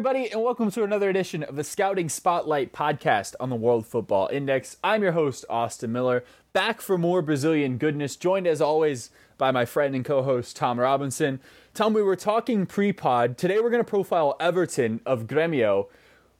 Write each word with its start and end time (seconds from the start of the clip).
everybody, 0.00 0.32
and 0.32 0.42
welcome 0.42 0.70
to 0.70 0.82
another 0.82 1.10
edition 1.10 1.42
of 1.42 1.56
the 1.56 1.62
Scouting 1.62 2.08
Spotlight 2.08 2.72
podcast 2.72 3.34
on 3.38 3.50
the 3.50 3.54
World 3.54 3.86
Football 3.86 4.30
Index. 4.32 4.78
I'm 4.82 5.02
your 5.02 5.12
host, 5.12 5.44
Austin 5.50 5.92
Miller, 5.92 6.24
back 6.54 6.80
for 6.80 6.96
more 6.96 7.20
Brazilian 7.20 7.76
goodness, 7.76 8.16
joined 8.16 8.46
as 8.46 8.62
always 8.62 9.10
by 9.36 9.50
my 9.50 9.66
friend 9.66 9.94
and 9.94 10.02
co 10.02 10.22
host, 10.22 10.56
Tom 10.56 10.80
Robinson. 10.80 11.38
Tom, 11.74 11.92
we 11.92 12.02
were 12.02 12.16
talking 12.16 12.64
pre 12.64 12.94
pod. 12.94 13.36
Today 13.36 13.60
we're 13.60 13.68
going 13.68 13.84
to 13.84 13.90
profile 13.90 14.38
Everton 14.40 15.02
of 15.04 15.26
Gremio. 15.26 15.88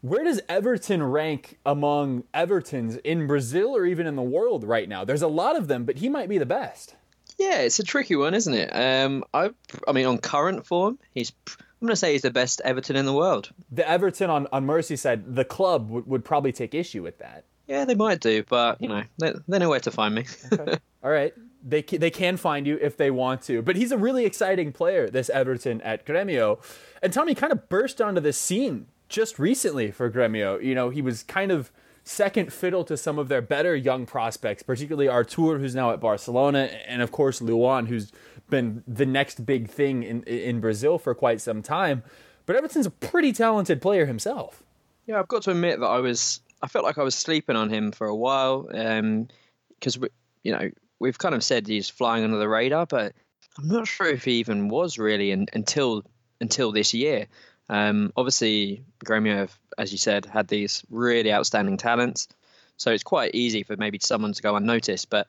Where 0.00 0.24
does 0.24 0.40
Everton 0.48 1.02
rank 1.02 1.58
among 1.66 2.24
Evertons 2.32 2.98
in 3.04 3.26
Brazil 3.26 3.76
or 3.76 3.84
even 3.84 4.06
in 4.06 4.16
the 4.16 4.22
world 4.22 4.64
right 4.64 4.88
now? 4.88 5.04
There's 5.04 5.20
a 5.20 5.28
lot 5.28 5.58
of 5.58 5.68
them, 5.68 5.84
but 5.84 5.98
he 5.98 6.08
might 6.08 6.30
be 6.30 6.38
the 6.38 6.46
best. 6.46 6.96
Yeah, 7.36 7.58
it's 7.58 7.78
a 7.78 7.84
tricky 7.84 8.16
one, 8.16 8.32
isn't 8.32 8.54
it? 8.54 8.70
Um, 8.70 9.22
I, 9.34 9.50
I 9.86 9.92
mean, 9.92 10.06
on 10.06 10.16
current 10.16 10.66
form, 10.66 10.98
he's 11.12 11.32
I'm 11.80 11.86
going 11.86 11.92
to 11.92 11.96
say 11.96 12.12
he's 12.12 12.22
the 12.22 12.30
best 12.30 12.60
Everton 12.62 12.96
in 12.96 13.06
the 13.06 13.12
world. 13.12 13.50
The 13.72 13.88
Everton 13.88 14.28
on, 14.28 14.46
on 14.52 14.66
Merseyside, 14.66 15.34
the 15.34 15.46
club 15.46 15.88
would, 15.88 16.06
would 16.06 16.24
probably 16.24 16.52
take 16.52 16.74
issue 16.74 17.02
with 17.02 17.18
that. 17.18 17.44
Yeah, 17.66 17.84
they 17.84 17.94
might 17.94 18.20
do, 18.20 18.42
but 18.48 18.80
you 18.82 18.88
know, 18.88 19.04
they, 19.18 19.32
they 19.46 19.58
know 19.58 19.70
where 19.70 19.80
to 19.80 19.90
find 19.90 20.14
me. 20.14 20.26
okay. 20.52 20.76
All 21.04 21.10
right, 21.10 21.32
they 21.64 21.82
they 21.82 22.10
can 22.10 22.36
find 22.36 22.66
you 22.66 22.76
if 22.82 22.96
they 22.96 23.12
want 23.12 23.42
to. 23.42 23.62
But 23.62 23.76
he's 23.76 23.92
a 23.92 23.96
really 23.96 24.26
exciting 24.26 24.72
player, 24.72 25.08
this 25.08 25.30
Everton 25.30 25.80
at 25.82 26.04
Gremio, 26.04 26.58
and 27.00 27.12
Tommy 27.12 27.34
kind 27.34 27.52
of 27.52 27.68
burst 27.68 28.00
onto 28.00 28.20
the 28.20 28.32
scene 28.32 28.86
just 29.08 29.38
recently 29.38 29.92
for 29.92 30.10
Gremio. 30.10 30.62
You 30.62 30.74
know, 30.74 30.90
he 30.90 31.00
was 31.00 31.22
kind 31.22 31.52
of 31.52 31.70
second 32.02 32.52
fiddle 32.52 32.84
to 32.84 32.96
some 32.96 33.18
of 33.18 33.28
their 33.28 33.40
better 33.40 33.76
young 33.76 34.04
prospects, 34.04 34.64
particularly 34.64 35.06
Artur, 35.06 35.58
who's 35.58 35.74
now 35.74 35.92
at 35.92 36.00
Barcelona, 36.00 36.70
and 36.88 37.02
of 37.02 37.12
course 37.12 37.40
Luan, 37.40 37.86
who's 37.86 38.10
been 38.50 38.82
the 38.86 39.06
next 39.06 39.44
big 39.46 39.68
thing 39.68 40.02
in 40.02 40.22
in 40.24 40.60
Brazil 40.60 40.98
for 40.98 41.14
quite 41.14 41.40
some 41.40 41.62
time. 41.62 42.02
But 42.46 42.56
Everton's 42.56 42.86
a 42.86 42.90
pretty 42.90 43.32
talented 43.32 43.80
player 43.80 44.06
himself. 44.06 44.62
Yeah, 45.06 45.18
I've 45.18 45.28
got 45.28 45.42
to 45.42 45.50
admit 45.50 45.80
that 45.80 45.86
I 45.86 46.00
was 46.00 46.40
I 46.62 46.68
felt 46.68 46.84
like 46.84 46.98
I 46.98 47.02
was 47.02 47.14
sleeping 47.14 47.56
on 47.56 47.70
him 47.70 47.92
for 47.92 48.06
a 48.06 48.16
while 48.16 48.62
because 48.62 49.96
um, 49.96 50.08
you 50.42 50.52
know 50.52 50.70
we've 50.98 51.18
kind 51.18 51.34
of 51.34 51.42
said 51.42 51.66
he's 51.66 51.88
flying 51.88 52.24
under 52.24 52.38
the 52.38 52.48
radar, 52.48 52.86
but 52.86 53.12
I'm 53.58 53.68
not 53.68 53.88
sure 53.88 54.06
if 54.06 54.24
he 54.24 54.34
even 54.34 54.68
was 54.68 54.98
really 54.98 55.30
in, 55.30 55.46
until 55.52 56.04
until 56.40 56.72
this 56.72 56.94
year. 56.94 57.26
Um, 57.68 58.12
obviously, 58.16 58.82
Gremio, 59.04 59.48
as 59.78 59.92
you 59.92 59.98
said, 59.98 60.26
had 60.26 60.48
these 60.48 60.82
really 60.90 61.32
outstanding 61.32 61.76
talents, 61.76 62.28
so 62.76 62.90
it's 62.90 63.02
quite 63.02 63.34
easy 63.34 63.62
for 63.62 63.76
maybe 63.76 63.98
someone 64.00 64.32
to 64.32 64.42
go 64.42 64.56
unnoticed. 64.56 65.08
But 65.08 65.28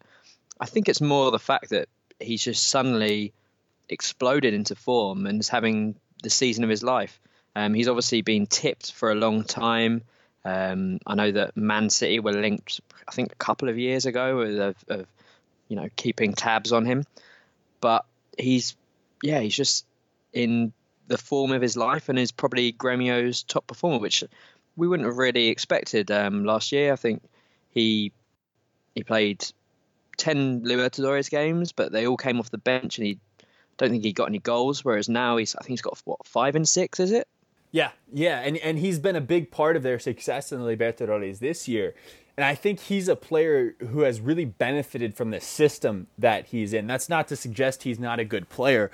I 0.60 0.66
think 0.66 0.90
it's 0.90 1.02
more 1.02 1.32
the 1.32 1.40
fact 1.40 1.70
that 1.70 1.88
he's 2.22 2.44
just 2.44 2.68
suddenly 2.68 3.34
exploded 3.90 4.54
into 4.54 4.76
form 4.76 5.26
and 5.26 5.40
is 5.40 5.50
having 5.50 5.96
the 6.24 6.30
season 6.30 6.64
of 6.64 6.70
his 6.70 6.84
life. 6.84 7.20
Um, 7.56 7.74
he's 7.74 7.88
obviously 7.88 8.22
been 8.22 8.48
tipped 8.48 8.94
for 8.94 9.12
a 9.12 9.16
long 9.16 9.44
time. 9.44 10.04
Um, 10.46 11.00
I 11.06 11.16
know 11.16 11.32
that 11.32 11.58
Man 11.58 11.90
City 11.90 12.20
were 12.20 12.34
linked, 12.34 12.82
I 13.08 13.12
think, 13.12 13.34
a 13.34 13.36
couple 13.36 13.70
of 13.70 13.78
years 13.78 14.06
ago 14.06 14.40
of, 14.40 14.76
of, 14.88 15.08
you 15.68 15.76
know, 15.76 15.90
keeping 15.96 16.34
tabs 16.34 16.72
on 16.72 16.86
him. 16.86 17.06
But 17.82 18.06
he's, 18.38 18.76
yeah, 19.22 19.40
he's 19.40 19.56
just 19.56 19.86
in 20.34 20.72
the 21.08 21.18
form 21.18 21.52
of 21.52 21.62
his 21.62 21.76
life 21.76 22.08
and 22.10 22.18
is 22.18 22.32
probably 22.32 22.72
Gremio's 22.72 23.44
top 23.44 23.68
performer, 23.68 24.00
which 24.00 24.24
we 24.78 24.88
wouldn't 24.88 25.08
have 25.08 25.18
really 25.18 25.48
expected 25.48 26.10
um, 26.10 26.46
last 26.46 26.72
year. 26.72 26.94
I 26.94 26.96
think 26.96 27.22
he 27.72 28.12
he 28.96 29.04
played 29.04 29.46
ten 30.22 30.62
Libertadores 30.62 31.30
games, 31.30 31.72
but 31.72 31.92
they 31.92 32.06
all 32.08 32.18
came 32.18 32.40
off 32.40 32.52
the 32.52 32.58
bench, 32.58 32.98
and 32.98 33.08
he 33.08 33.20
don't 33.78 33.90
think 33.90 34.04
he 34.04 34.14
got 34.14 34.30
any 34.30 34.40
goals. 34.40 34.86
Whereas 34.86 35.10
now 35.10 35.38
he's 35.38 35.56
I 35.56 35.60
think 35.60 35.72
he's 35.72 35.82
got 35.82 36.00
what 36.06 36.26
five 36.26 36.56
and 36.56 36.68
six, 36.70 37.00
is 37.00 37.12
it? 37.12 37.28
Yeah, 37.72 37.92
yeah, 38.14 38.40
and 38.40 38.58
and 38.58 38.78
he's 38.78 39.00
been 39.00 39.16
a 39.16 39.22
big 39.22 39.52
part 39.52 39.76
of 39.76 39.84
their 39.84 40.00
success 40.00 40.52
in 40.52 40.62
the 40.62 40.66
Libertadores 40.66 41.40
this 41.40 41.68
year. 41.68 41.96
And 42.38 42.46
I 42.46 42.56
think 42.56 42.80
he's 42.80 43.08
a 43.08 43.16
player 43.16 43.76
who 43.80 44.02
has 44.02 44.22
really 44.22 44.46
benefited 44.46 45.16
from 45.16 45.32
the 45.32 45.42
system 45.42 46.08
that 46.18 46.48
he's 46.48 46.72
in. 46.72 46.88
That's 46.88 47.10
not 47.10 47.28
to 47.28 47.36
suggest 47.36 47.84
he's 47.84 48.00
not 48.00 48.20
a 48.20 48.26
good 48.26 48.48
player, 48.48 48.90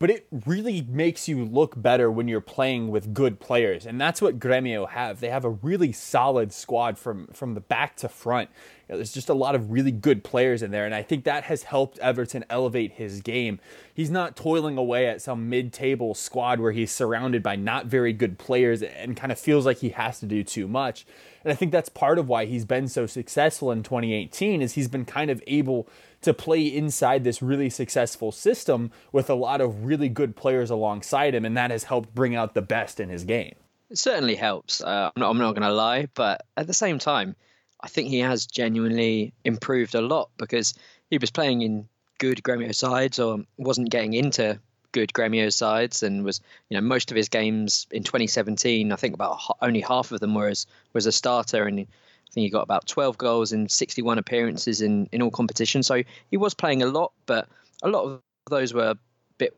but 0.00 0.10
it 0.10 0.26
really 0.46 0.82
makes 0.82 1.28
you 1.28 1.44
look 1.44 1.80
better 1.80 2.10
when 2.10 2.26
you're 2.26 2.40
playing 2.40 2.88
with 2.88 3.14
good 3.14 3.38
players 3.38 3.86
and 3.86 4.00
that's 4.00 4.20
what 4.20 4.40
gremio 4.40 4.88
have 4.88 5.20
they 5.20 5.28
have 5.28 5.44
a 5.44 5.50
really 5.50 5.92
solid 5.92 6.52
squad 6.52 6.98
from 6.98 7.28
from 7.28 7.54
the 7.54 7.60
back 7.60 7.96
to 7.96 8.08
front 8.08 8.50
know, 8.90 8.96
there's 8.96 9.12
just 9.12 9.28
a 9.28 9.34
lot 9.34 9.54
of 9.54 9.70
really 9.70 9.92
good 9.92 10.22
players 10.24 10.62
in 10.62 10.70
there 10.70 10.84
and 10.84 10.94
i 10.94 11.02
think 11.02 11.24
that 11.24 11.44
has 11.44 11.64
helped 11.64 11.98
everton 11.98 12.44
elevate 12.50 12.92
his 12.92 13.20
game 13.20 13.60
he's 13.94 14.10
not 14.10 14.36
toiling 14.36 14.76
away 14.76 15.06
at 15.06 15.22
some 15.22 15.48
mid-table 15.48 16.14
squad 16.14 16.60
where 16.60 16.72
he's 16.72 16.90
surrounded 16.90 17.42
by 17.42 17.56
not 17.56 17.86
very 17.86 18.12
good 18.12 18.38
players 18.38 18.82
and 18.82 19.16
kind 19.16 19.32
of 19.32 19.38
feels 19.38 19.66
like 19.66 19.78
he 19.78 19.90
has 19.90 20.20
to 20.20 20.26
do 20.26 20.42
too 20.42 20.66
much 20.68 21.06
and 21.44 21.52
i 21.52 21.54
think 21.54 21.72
that's 21.72 21.88
part 21.88 22.18
of 22.18 22.28
why 22.28 22.44
he's 22.44 22.64
been 22.64 22.88
so 22.88 23.06
successful 23.06 23.70
in 23.70 23.82
2018 23.82 24.62
is 24.62 24.74
he's 24.74 24.88
been 24.88 25.04
kind 25.04 25.30
of 25.30 25.42
able 25.46 25.88
to 26.22 26.34
play 26.34 26.62
inside 26.62 27.24
this 27.24 27.40
really 27.40 27.70
successful 27.70 28.32
system 28.32 28.90
with 29.12 29.30
a 29.30 29.34
lot 29.34 29.60
of 29.60 29.84
really 29.84 30.08
good 30.08 30.36
players 30.36 30.70
alongside 30.70 31.34
him, 31.34 31.44
and 31.44 31.56
that 31.56 31.70
has 31.70 31.84
helped 31.84 32.14
bring 32.14 32.34
out 32.34 32.54
the 32.54 32.62
best 32.62 33.00
in 33.00 33.08
his 33.08 33.24
game. 33.24 33.54
It 33.90 33.98
certainly 33.98 34.36
helps. 34.36 34.80
Uh, 34.80 35.10
I'm 35.14 35.20
not, 35.20 35.30
I'm 35.30 35.38
not 35.38 35.52
going 35.52 35.62
to 35.62 35.72
lie, 35.72 36.08
but 36.14 36.46
at 36.56 36.66
the 36.66 36.74
same 36.74 36.98
time, 36.98 37.34
I 37.82 37.88
think 37.88 38.08
he 38.08 38.20
has 38.20 38.46
genuinely 38.46 39.32
improved 39.44 39.94
a 39.94 40.00
lot 40.00 40.30
because 40.36 40.74
he 41.10 41.18
was 41.18 41.30
playing 41.30 41.62
in 41.62 41.88
good 42.18 42.42
Gremio 42.42 42.74
sides 42.74 43.18
or 43.18 43.40
wasn't 43.56 43.90
getting 43.90 44.12
into 44.12 44.60
good 44.92 45.12
Gremio 45.12 45.52
sides 45.52 46.02
and 46.02 46.24
was 46.24 46.40
you 46.68 46.76
know 46.76 46.80
most 46.80 47.10
of 47.10 47.16
his 47.16 47.28
games 47.28 47.86
in 47.90 48.02
2017 48.02 48.90
I 48.90 48.96
think 48.96 49.14
about 49.14 49.38
only 49.62 49.80
half 49.80 50.10
of 50.12 50.20
them 50.20 50.34
were 50.34 50.48
as 50.48 50.66
was 50.92 51.06
a 51.06 51.12
starter 51.12 51.64
and 51.64 51.86
I 52.30 52.32
think 52.32 52.44
he 52.44 52.50
got 52.50 52.62
about 52.62 52.86
12 52.86 53.18
goals 53.18 53.52
in 53.52 53.68
61 53.68 54.18
appearances 54.18 54.82
in, 54.82 55.08
in 55.10 55.20
all 55.20 55.32
competitions. 55.32 55.88
So 55.88 56.04
he 56.30 56.36
was 56.36 56.54
playing 56.54 56.80
a 56.80 56.86
lot, 56.86 57.10
but 57.26 57.48
a 57.82 57.88
lot 57.88 58.04
of 58.04 58.20
those 58.48 58.72
were 58.72 58.90
a 58.90 58.98
bit 59.36 59.56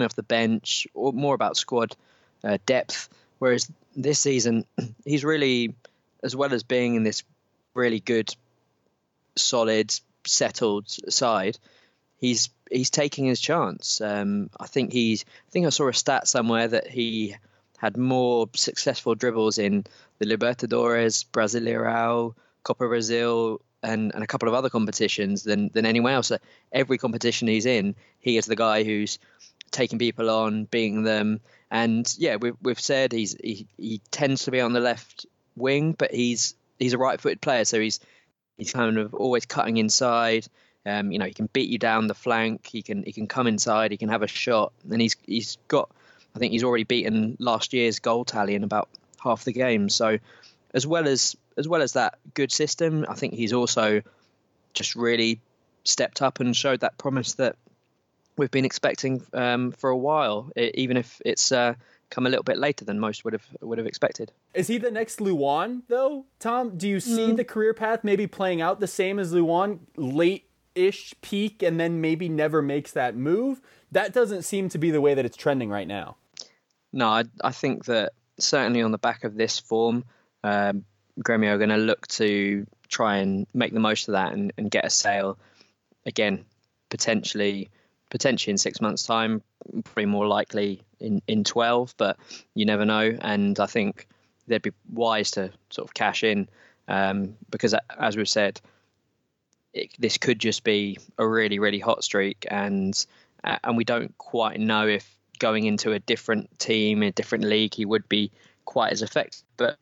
off 0.00 0.14
the 0.14 0.22
bench 0.22 0.86
or 0.94 1.12
more 1.12 1.34
about 1.34 1.56
squad 1.56 1.96
uh, 2.44 2.58
depth. 2.64 3.08
Whereas 3.40 3.68
this 3.96 4.20
season, 4.20 4.66
he's 5.04 5.24
really, 5.24 5.74
as 6.22 6.36
well 6.36 6.54
as 6.54 6.62
being 6.62 6.94
in 6.94 7.02
this 7.02 7.24
really 7.76 8.00
good, 8.00 8.34
solid, 9.36 9.92
settled 10.26 10.88
side, 10.88 11.58
he's 12.18 12.50
he's 12.70 12.90
taking 12.90 13.26
his 13.26 13.40
chance. 13.40 14.00
Um, 14.00 14.50
I 14.58 14.66
think 14.66 14.92
he's. 14.92 15.24
I 15.46 15.50
think 15.50 15.66
I 15.66 15.70
saw 15.70 15.88
a 15.88 15.94
stat 15.94 16.26
somewhere 16.26 16.68
that 16.68 16.88
he 16.88 17.36
had 17.78 17.96
more 17.96 18.48
successful 18.54 19.14
dribbles 19.14 19.58
in 19.58 19.84
the 20.18 20.26
Libertadores, 20.26 21.24
Brasileirão, 21.30 22.34
Copa 22.62 22.88
Brazil, 22.88 23.60
and, 23.82 24.14
and 24.14 24.24
a 24.24 24.26
couple 24.26 24.48
of 24.48 24.54
other 24.54 24.70
competitions 24.70 25.42
than, 25.42 25.70
than 25.72 25.86
anyone 25.86 26.12
else. 26.12 26.32
Every 26.72 26.98
competition 26.98 27.48
he's 27.48 27.66
in, 27.66 27.94
he 28.18 28.36
is 28.36 28.46
the 28.46 28.56
guy 28.56 28.82
who's 28.82 29.18
taking 29.70 29.98
people 29.98 30.30
on, 30.30 30.64
beating 30.64 31.04
them. 31.04 31.40
And 31.70 32.12
yeah, 32.18 32.36
we've, 32.36 32.56
we've 32.62 32.80
said 32.80 33.12
he's 33.12 33.36
he, 33.42 33.66
he 33.76 34.00
tends 34.10 34.44
to 34.44 34.50
be 34.50 34.60
on 34.60 34.72
the 34.72 34.80
left 34.80 35.26
wing, 35.54 35.92
but 35.92 36.12
he's 36.12 36.55
he's 36.78 36.92
a 36.92 36.98
right-footed 36.98 37.40
player, 37.40 37.64
so 37.64 37.80
he's 37.80 38.00
he's 38.56 38.72
kind 38.72 38.98
of 38.98 39.14
always 39.14 39.46
cutting 39.46 39.76
inside. 39.76 40.46
Um, 40.84 41.10
you 41.10 41.18
know, 41.18 41.26
he 41.26 41.34
can 41.34 41.48
beat 41.52 41.68
you 41.68 41.78
down 41.78 42.06
the 42.06 42.14
flank. 42.14 42.66
He 42.66 42.82
can 42.82 43.02
he 43.02 43.12
can 43.12 43.26
come 43.26 43.46
inside. 43.46 43.90
He 43.90 43.96
can 43.96 44.08
have 44.08 44.22
a 44.22 44.28
shot, 44.28 44.72
and 44.90 45.00
he's 45.00 45.16
he's 45.26 45.58
got 45.68 45.90
I 46.34 46.38
think 46.38 46.52
he's 46.52 46.64
already 46.64 46.84
beaten 46.84 47.36
last 47.40 47.72
year's 47.72 47.98
goal 47.98 48.24
tally 48.24 48.54
in 48.54 48.64
about 48.64 48.88
half 49.22 49.44
the 49.44 49.52
game. 49.52 49.88
So 49.88 50.18
as 50.74 50.86
well 50.86 51.08
as 51.08 51.36
as 51.56 51.66
well 51.66 51.82
as 51.82 51.94
that 51.94 52.18
good 52.34 52.52
system, 52.52 53.06
I 53.08 53.14
think 53.14 53.34
he's 53.34 53.52
also 53.52 54.02
just 54.74 54.94
really 54.94 55.40
stepped 55.84 56.20
up 56.20 56.40
and 56.40 56.54
showed 56.54 56.80
that 56.80 56.98
promise 56.98 57.34
that 57.34 57.56
we've 58.36 58.50
been 58.50 58.66
expecting 58.66 59.22
um, 59.32 59.72
for 59.72 59.88
a 59.88 59.96
while, 59.96 60.50
even 60.56 60.98
if 60.98 61.20
it's 61.24 61.50
uh, 61.52 61.74
come 62.10 62.26
a 62.26 62.30
little 62.30 62.42
bit 62.42 62.58
later 62.58 62.84
than 62.84 62.98
most 63.00 63.24
would 63.24 63.32
have 63.32 63.46
would 63.60 63.78
have 63.78 63.86
expected. 63.86 64.32
Is 64.54 64.68
he 64.68 64.78
the 64.78 64.90
next 64.90 65.20
Luan 65.20 65.82
though, 65.88 66.26
Tom? 66.38 66.76
Do 66.76 66.88
you 66.88 67.00
see 67.00 67.28
mm. 67.28 67.36
the 67.36 67.44
career 67.44 67.74
path 67.74 68.04
maybe 68.04 68.26
playing 68.26 68.60
out 68.60 68.80
the 68.80 68.86
same 68.86 69.18
as 69.18 69.32
Luan, 69.32 69.80
late 69.96 70.48
ish 70.74 71.14
peak, 71.20 71.62
and 71.62 71.80
then 71.80 72.00
maybe 72.00 72.28
never 72.28 72.62
makes 72.62 72.92
that 72.92 73.16
move? 73.16 73.60
That 73.92 74.12
doesn't 74.12 74.42
seem 74.42 74.68
to 74.70 74.78
be 74.78 74.90
the 74.90 75.00
way 75.00 75.14
that 75.14 75.24
it's 75.24 75.36
trending 75.36 75.70
right 75.70 75.88
now 75.88 76.16
no, 76.96 77.08
I, 77.08 77.24
I 77.44 77.52
think 77.52 77.84
that 77.84 78.12
certainly 78.38 78.82
on 78.82 78.90
the 78.90 78.98
back 78.98 79.24
of 79.24 79.36
this 79.36 79.58
form, 79.58 80.04
um, 80.42 80.84
Gremio 81.20 81.50
are 81.50 81.58
going 81.58 81.70
to 81.70 81.76
look 81.76 82.06
to 82.08 82.66
try 82.88 83.18
and 83.18 83.46
make 83.52 83.72
the 83.72 83.80
most 83.80 84.08
of 84.08 84.12
that 84.12 84.32
and, 84.32 84.52
and 84.56 84.70
get 84.70 84.84
a 84.84 84.90
sale 84.90 85.38
again, 86.06 86.44
potentially 86.88 87.70
potentially 88.08 88.52
in 88.52 88.58
six 88.58 88.80
months' 88.80 89.02
time, 89.02 89.42
probably 89.84 90.06
more 90.06 90.26
likely 90.26 90.82
in, 91.00 91.22
in 91.26 91.44
12, 91.44 91.94
but 91.96 92.18
you 92.54 92.64
never 92.64 92.84
know. 92.84 93.16
And 93.20 93.58
I 93.58 93.66
think 93.66 94.06
they'd 94.46 94.62
be 94.62 94.72
wise 94.92 95.32
to 95.32 95.50
sort 95.70 95.88
of 95.88 95.94
cash 95.94 96.24
in 96.24 96.48
um, 96.88 97.36
because, 97.50 97.74
as 97.98 98.16
we've 98.16 98.28
said, 98.28 98.60
it, 99.72 99.90
this 99.98 100.18
could 100.18 100.38
just 100.38 100.64
be 100.64 100.98
a 101.18 101.26
really, 101.26 101.58
really 101.58 101.80
hot 101.80 102.04
streak, 102.04 102.46
and 102.50 103.06
and 103.44 103.76
we 103.76 103.84
don't 103.84 104.16
quite 104.18 104.58
know 104.58 104.88
if 104.88 105.08
going 105.38 105.64
into 105.64 105.92
a 105.92 105.98
different 105.98 106.58
team, 106.58 107.02
a 107.02 107.12
different 107.12 107.44
league, 107.44 107.74
he 107.74 107.84
would 107.84 108.08
be 108.08 108.32
quite 108.64 108.92
as 108.92 109.02
effective. 109.02 109.42
But 109.56 109.76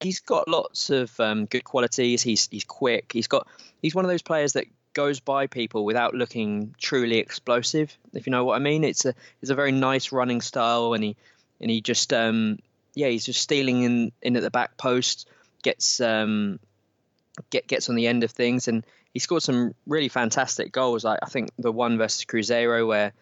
he's 0.00 0.20
got 0.20 0.48
lots 0.48 0.90
of 0.90 1.18
um, 1.20 1.46
good 1.46 1.64
qualities. 1.64 2.22
He's 2.22 2.48
he's 2.50 2.64
quick. 2.64 3.12
He's 3.12 3.28
got 3.28 3.46
he's 3.82 3.94
one 3.94 4.04
of 4.04 4.10
those 4.10 4.22
players 4.22 4.54
that 4.54 4.66
goes 5.00 5.18
by 5.18 5.46
people 5.46 5.86
without 5.86 6.12
looking 6.12 6.74
truly 6.78 7.16
explosive. 7.16 7.96
If 8.12 8.26
you 8.26 8.32
know 8.32 8.44
what 8.44 8.56
I 8.56 8.58
mean, 8.58 8.84
it's 8.84 9.06
a 9.06 9.14
it's 9.40 9.50
a 9.50 9.54
very 9.54 9.72
nice 9.72 10.12
running 10.12 10.42
style, 10.42 10.92
and 10.92 11.02
he 11.02 11.16
and 11.58 11.70
he 11.70 11.80
just 11.80 12.12
um, 12.12 12.58
yeah 12.94 13.08
he's 13.08 13.24
just 13.24 13.40
stealing 13.40 13.82
in 13.82 14.12
in 14.20 14.36
at 14.36 14.42
the 14.42 14.50
back 14.50 14.76
post, 14.76 15.26
gets 15.62 16.02
um, 16.02 16.60
get 17.48 17.66
gets 17.66 17.88
on 17.88 17.94
the 17.94 18.08
end 18.08 18.24
of 18.24 18.30
things, 18.30 18.68
and 18.68 18.84
he 19.14 19.20
scored 19.20 19.42
some 19.42 19.74
really 19.86 20.08
fantastic 20.08 20.70
goals. 20.70 21.02
Like 21.02 21.20
I 21.22 21.30
think 21.30 21.48
the 21.58 21.72
one 21.72 21.96
versus 21.96 22.26
Cruzeiro 22.26 22.86
where 22.86 23.14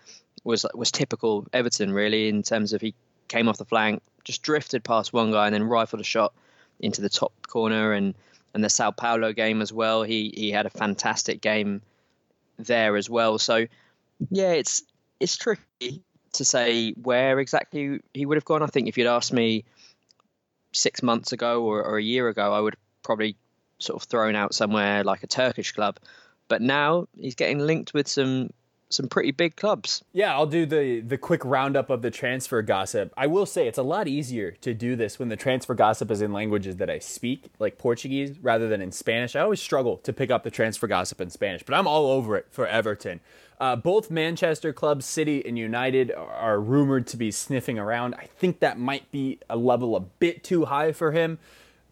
was 0.43 0.67
was 0.75 0.91
typical 0.91 1.47
Everton 1.53 1.93
really 1.93 2.29
in 2.29 2.43
terms 2.43 2.73
of 2.73 2.81
he 2.81 2.93
came 3.29 3.49
off 3.49 3.57
the 3.57 3.65
flank, 3.65 4.03
just 4.25 4.43
drifted 4.43 4.83
past 4.83 5.13
one 5.13 5.31
guy 5.31 5.47
and 5.47 5.55
then 5.55 5.63
rifled 5.63 6.01
a 6.01 6.05
shot 6.05 6.33
into 6.81 7.03
the 7.03 7.09
top 7.09 7.33
corner 7.47 7.93
and 7.93 8.17
and 8.55 8.65
the 8.65 8.71
Sao 8.71 8.91
Paulo 8.91 9.33
game 9.33 9.63
as 9.63 9.73
well. 9.73 10.03
He 10.03 10.33
he 10.35 10.51
had 10.51 10.67
a 10.67 10.71
fantastic 10.71 11.41
game 11.41 11.83
there 12.59 12.97
as 12.97 13.09
well. 13.09 13.39
So 13.39 13.67
yeah, 14.31 14.53
it's 14.53 14.83
it's 15.21 15.37
tricky 15.37 16.03
to 16.35 16.45
say 16.45 16.93
where 16.93 17.39
exactly 17.39 18.01
he 18.15 18.27
would 18.27 18.37
have 18.37 18.45
gone. 18.45 18.63
I 18.63 18.67
think 18.67 18.89
if 18.89 18.99
you'd 18.99 19.07
asked 19.07 19.33
me 19.33 19.65
six 20.73 21.03
months 21.03 21.33
ago 21.33 21.65
or, 21.65 21.83
or 21.83 21.99
a 21.99 22.03
year 22.03 22.29
ago, 22.29 22.53
I 22.53 22.61
would 22.61 22.77
probably 23.03 23.37
sort 23.79 24.03
of 24.03 24.09
thrown 24.09 24.37
out 24.37 24.55
somewhere 24.55 25.05
like 25.05 25.23
a 25.23 25.27
Turkish 25.27 25.73
club. 25.73 25.99
But 26.49 26.63
now 26.63 27.09
he's 27.17 27.35
getting 27.35 27.59
linked 27.59 27.95
with 27.95 28.09
some 28.09 28.51
some 28.91 29.09
pretty 29.09 29.31
big 29.31 29.57
clubs. 29.57 30.03
Yeah, 30.13 30.33
I'll 30.33 30.47
do 30.47 30.67
the 30.67 31.01
the 31.01 31.19
quick 31.19 31.45
roundup 31.45 31.91
of 31.91 32.03
the 32.03 32.11
transfer 32.11 32.63
gossip. 32.63 33.13
I 33.17 33.27
will 33.27 33.47
say 33.47 33.69
it's 33.69 33.79
a 33.79 33.83
lot 33.83 34.09
easier 34.09 34.53
to 34.63 34.75
do 34.75 34.97
this 34.97 35.19
when 35.19 35.29
the 35.29 35.37
transfer 35.37 35.75
gossip 35.75 36.11
is 36.11 36.23
in 36.23 36.33
languages 36.33 36.77
that 36.77 36.91
I 36.91 36.99
speak, 36.99 37.45
like 37.59 37.79
Portuguese, 37.79 38.39
rather 38.41 38.69
than 38.69 38.81
in 38.81 38.93
Spanish. 38.93 39.37
I 39.37 39.41
always 39.41 39.61
struggle 39.61 39.99
to 39.99 40.13
pick 40.13 40.31
up 40.31 40.43
the 40.43 40.51
transfer 40.51 40.87
gossip 40.87 41.21
in 41.21 41.31
Spanish, 41.31 41.63
but 41.63 41.75
I'm 41.75 41.87
all 41.87 42.11
over 42.11 42.37
it 42.37 42.47
for 42.51 42.67
Everton. 42.67 43.21
Uh, 43.61 43.75
both 43.75 44.11
Manchester 44.11 44.73
clubs, 44.73 45.05
City 45.05 45.45
and 45.45 45.59
United, 45.59 46.13
are 46.13 46.61
rumored 46.61 47.09
to 47.09 47.17
be 47.17 47.31
sniffing 47.31 47.79
around. 47.79 48.15
I 48.15 48.27
think 48.39 48.61
that 48.61 48.79
might 48.79 49.11
be 49.11 49.41
a 49.51 49.57
level 49.57 49.97
a 49.97 50.01
bit 50.01 50.45
too 50.45 50.67
high 50.67 50.93
for 50.93 51.11
him, 51.11 51.39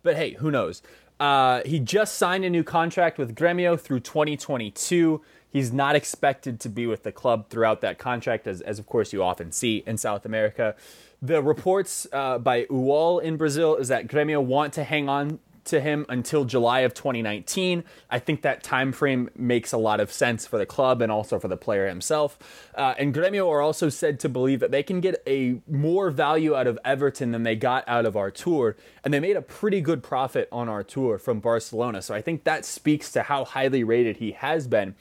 but 0.02 0.16
hey, 0.16 0.34
who 0.34 0.50
knows? 0.50 0.80
Uh, 1.18 1.62
he 1.64 1.80
just 1.80 2.16
signed 2.16 2.44
a 2.44 2.50
new 2.50 2.62
contract 2.62 3.18
with 3.18 3.34
Gremio 3.34 3.80
through 3.80 4.00
2022. 4.00 5.22
He's 5.56 5.72
not 5.72 5.96
expected 5.96 6.60
to 6.60 6.68
be 6.68 6.86
with 6.86 7.02
the 7.02 7.10
club 7.10 7.48
throughout 7.48 7.80
that 7.80 7.96
contract, 7.96 8.46
as, 8.46 8.60
as 8.60 8.78
of 8.78 8.84
course 8.84 9.14
you 9.14 9.22
often 9.22 9.52
see 9.52 9.82
in 9.86 9.96
South 9.96 10.26
America. 10.26 10.76
The 11.22 11.42
reports 11.42 12.06
uh, 12.12 12.36
by 12.36 12.64
UOL 12.64 13.22
in 13.22 13.38
Brazil 13.38 13.74
is 13.76 13.88
that 13.88 14.06
Gremio 14.06 14.44
want 14.44 14.74
to 14.74 14.84
hang 14.84 15.08
on 15.08 15.38
to 15.66 15.80
him 15.80 16.06
until 16.08 16.44
July 16.44 16.80
of 16.80 16.94
2019. 16.94 17.84
I 18.10 18.18
think 18.18 18.42
that 18.42 18.62
time 18.62 18.92
frame 18.92 19.30
makes 19.36 19.72
a 19.72 19.78
lot 19.78 20.00
of 20.00 20.12
sense 20.12 20.46
for 20.46 20.58
the 20.58 20.66
club 20.66 21.02
and 21.02 21.12
also 21.12 21.38
for 21.38 21.48
the 21.48 21.56
player 21.56 21.88
himself. 21.88 22.38
Uh, 22.74 22.94
and 22.98 23.14
Gremio 23.14 23.50
are 23.50 23.60
also 23.60 23.88
said 23.88 24.18
to 24.20 24.28
believe 24.28 24.60
that 24.60 24.70
they 24.70 24.82
can 24.82 25.00
get 25.00 25.22
a 25.26 25.60
more 25.68 26.10
value 26.10 26.54
out 26.54 26.66
of 26.66 26.78
Everton 26.84 27.32
than 27.32 27.42
they 27.42 27.56
got 27.56 27.84
out 27.86 28.06
of 28.06 28.16
Artur, 28.16 28.76
and 29.04 29.12
they 29.12 29.20
made 29.20 29.36
a 29.36 29.42
pretty 29.42 29.80
good 29.80 30.02
profit 30.02 30.48
on 30.50 30.68
Artur 30.68 31.18
from 31.18 31.40
Barcelona. 31.40 32.02
So 32.02 32.14
I 32.14 32.22
think 32.22 32.44
that 32.44 32.64
speaks 32.64 33.12
to 33.12 33.22
how 33.22 33.44
highly 33.44 33.84
rated 33.84 34.18
he 34.18 34.32
has 34.32 34.66
been. 34.66 34.94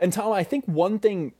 And 0.00 0.12
Tom, 0.12 0.32
I 0.32 0.44
think 0.44 0.64
one 0.66 0.98
thing 0.98 1.32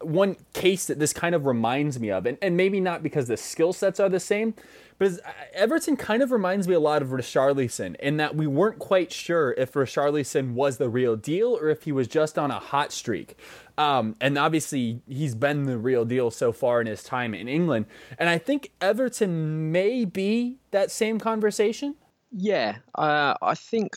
one 0.00 0.36
case 0.52 0.86
that 0.86 0.98
this 0.98 1.12
kind 1.12 1.34
of 1.34 1.46
reminds 1.46 2.00
me 2.00 2.10
of, 2.10 2.26
and, 2.26 2.38
and 2.40 2.56
maybe 2.56 2.80
not 2.80 3.02
because 3.02 3.28
the 3.28 3.36
skill 3.36 3.72
sets 3.72 4.00
are 4.00 4.08
the 4.08 4.20
same, 4.20 4.54
but 4.98 5.12
Everton 5.54 5.96
kind 5.96 6.22
of 6.22 6.30
reminds 6.30 6.68
me 6.68 6.74
a 6.74 6.80
lot 6.80 7.00
of 7.00 7.08
Richarlison 7.08 7.96
in 7.96 8.18
that 8.18 8.36
we 8.36 8.46
weren't 8.46 8.78
quite 8.78 9.10
sure 9.12 9.54
if 9.56 9.72
Richarlison 9.72 10.52
was 10.52 10.76
the 10.76 10.90
real 10.90 11.16
deal 11.16 11.56
or 11.56 11.70
if 11.70 11.84
he 11.84 11.92
was 11.92 12.06
just 12.06 12.38
on 12.38 12.50
a 12.50 12.58
hot 12.58 12.92
streak. 12.92 13.36
Um, 13.78 14.14
and 14.20 14.36
obviously, 14.36 15.00
he's 15.08 15.34
been 15.34 15.64
the 15.64 15.78
real 15.78 16.04
deal 16.04 16.30
so 16.30 16.52
far 16.52 16.82
in 16.82 16.86
his 16.86 17.02
time 17.02 17.32
in 17.32 17.48
England. 17.48 17.86
And 18.18 18.28
I 18.28 18.36
think 18.36 18.72
Everton 18.82 19.72
may 19.72 20.04
be 20.04 20.58
that 20.70 20.90
same 20.90 21.18
conversation. 21.18 21.94
Yeah, 22.30 22.76
uh, 22.94 23.34
I 23.40 23.54
think 23.54 23.96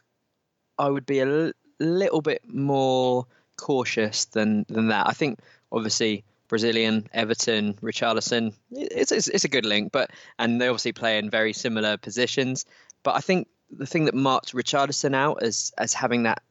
I 0.78 0.90
would 0.90 1.06
be 1.06 1.20
a 1.20 1.28
l- 1.28 1.52
little 1.82 2.22
bit 2.22 2.44
more 2.48 3.28
cautious 3.58 4.26
than 4.26 4.66
than 4.70 4.88
that. 4.88 5.08
I 5.08 5.12
think 5.12 5.40
obviously 5.74 6.24
Brazilian, 6.48 7.08
Everton, 7.14 7.74
Richarlison. 7.82 8.54
It's, 8.72 9.12
it's, 9.12 9.28
it's 9.28 9.44
a 9.44 9.50
good 9.50 9.66
link, 9.66 9.92
but 9.92 10.12
and 10.38 10.62
they 10.62 10.68
obviously 10.68 10.94
play 10.94 11.18
in 11.18 11.30
very 11.30 11.52
similar 11.52 11.98
positions. 11.98 12.66
But 13.02 13.16
I 13.16 13.20
think 13.20 13.48
the 13.72 13.88
thing 13.88 14.06
that 14.06 14.14
marked 14.14 14.54
Richarlison 14.54 15.16
out 15.16 15.42
as 15.42 15.74
as 15.78 15.94
having 15.94 16.24
that 16.24 16.44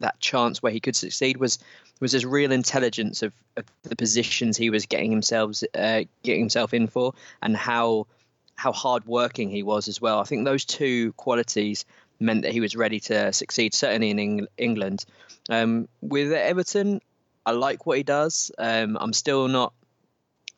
that 0.00 0.20
chance 0.20 0.62
where 0.62 0.72
he 0.72 0.80
could 0.80 0.96
succeed 0.96 1.38
was 1.38 1.58
was 2.00 2.12
his 2.12 2.24
real 2.24 2.52
intelligence 2.52 3.22
of, 3.22 3.32
of 3.56 3.64
the 3.82 3.96
positions 3.96 4.56
he 4.56 4.70
was 4.70 4.86
getting 4.86 5.10
himself 5.10 5.62
uh, 5.74 6.02
getting 6.22 6.40
himself 6.40 6.74
in 6.74 6.86
for, 6.86 7.14
and 7.42 7.56
how 7.56 8.06
how 8.54 8.72
hard 8.72 9.06
working 9.06 9.50
he 9.50 9.62
was 9.62 9.88
as 9.88 10.00
well. 10.00 10.18
I 10.18 10.24
think 10.24 10.44
those 10.44 10.64
two 10.64 11.12
qualities 11.12 11.84
meant 12.20 12.42
that 12.42 12.52
he 12.52 12.60
was 12.60 12.76
ready 12.76 13.00
to 13.00 13.32
succeed, 13.32 13.72
certainly 13.72 14.10
in 14.10 14.18
Eng- 14.18 14.48
England. 14.56 15.04
Um, 15.48 15.88
with 16.00 16.32
Everton, 16.32 17.00
I 17.48 17.52
like 17.52 17.86
what 17.86 17.96
he 17.96 18.02
does. 18.02 18.50
Um, 18.58 18.98
I'm 19.00 19.14
still 19.14 19.48
not 19.48 19.72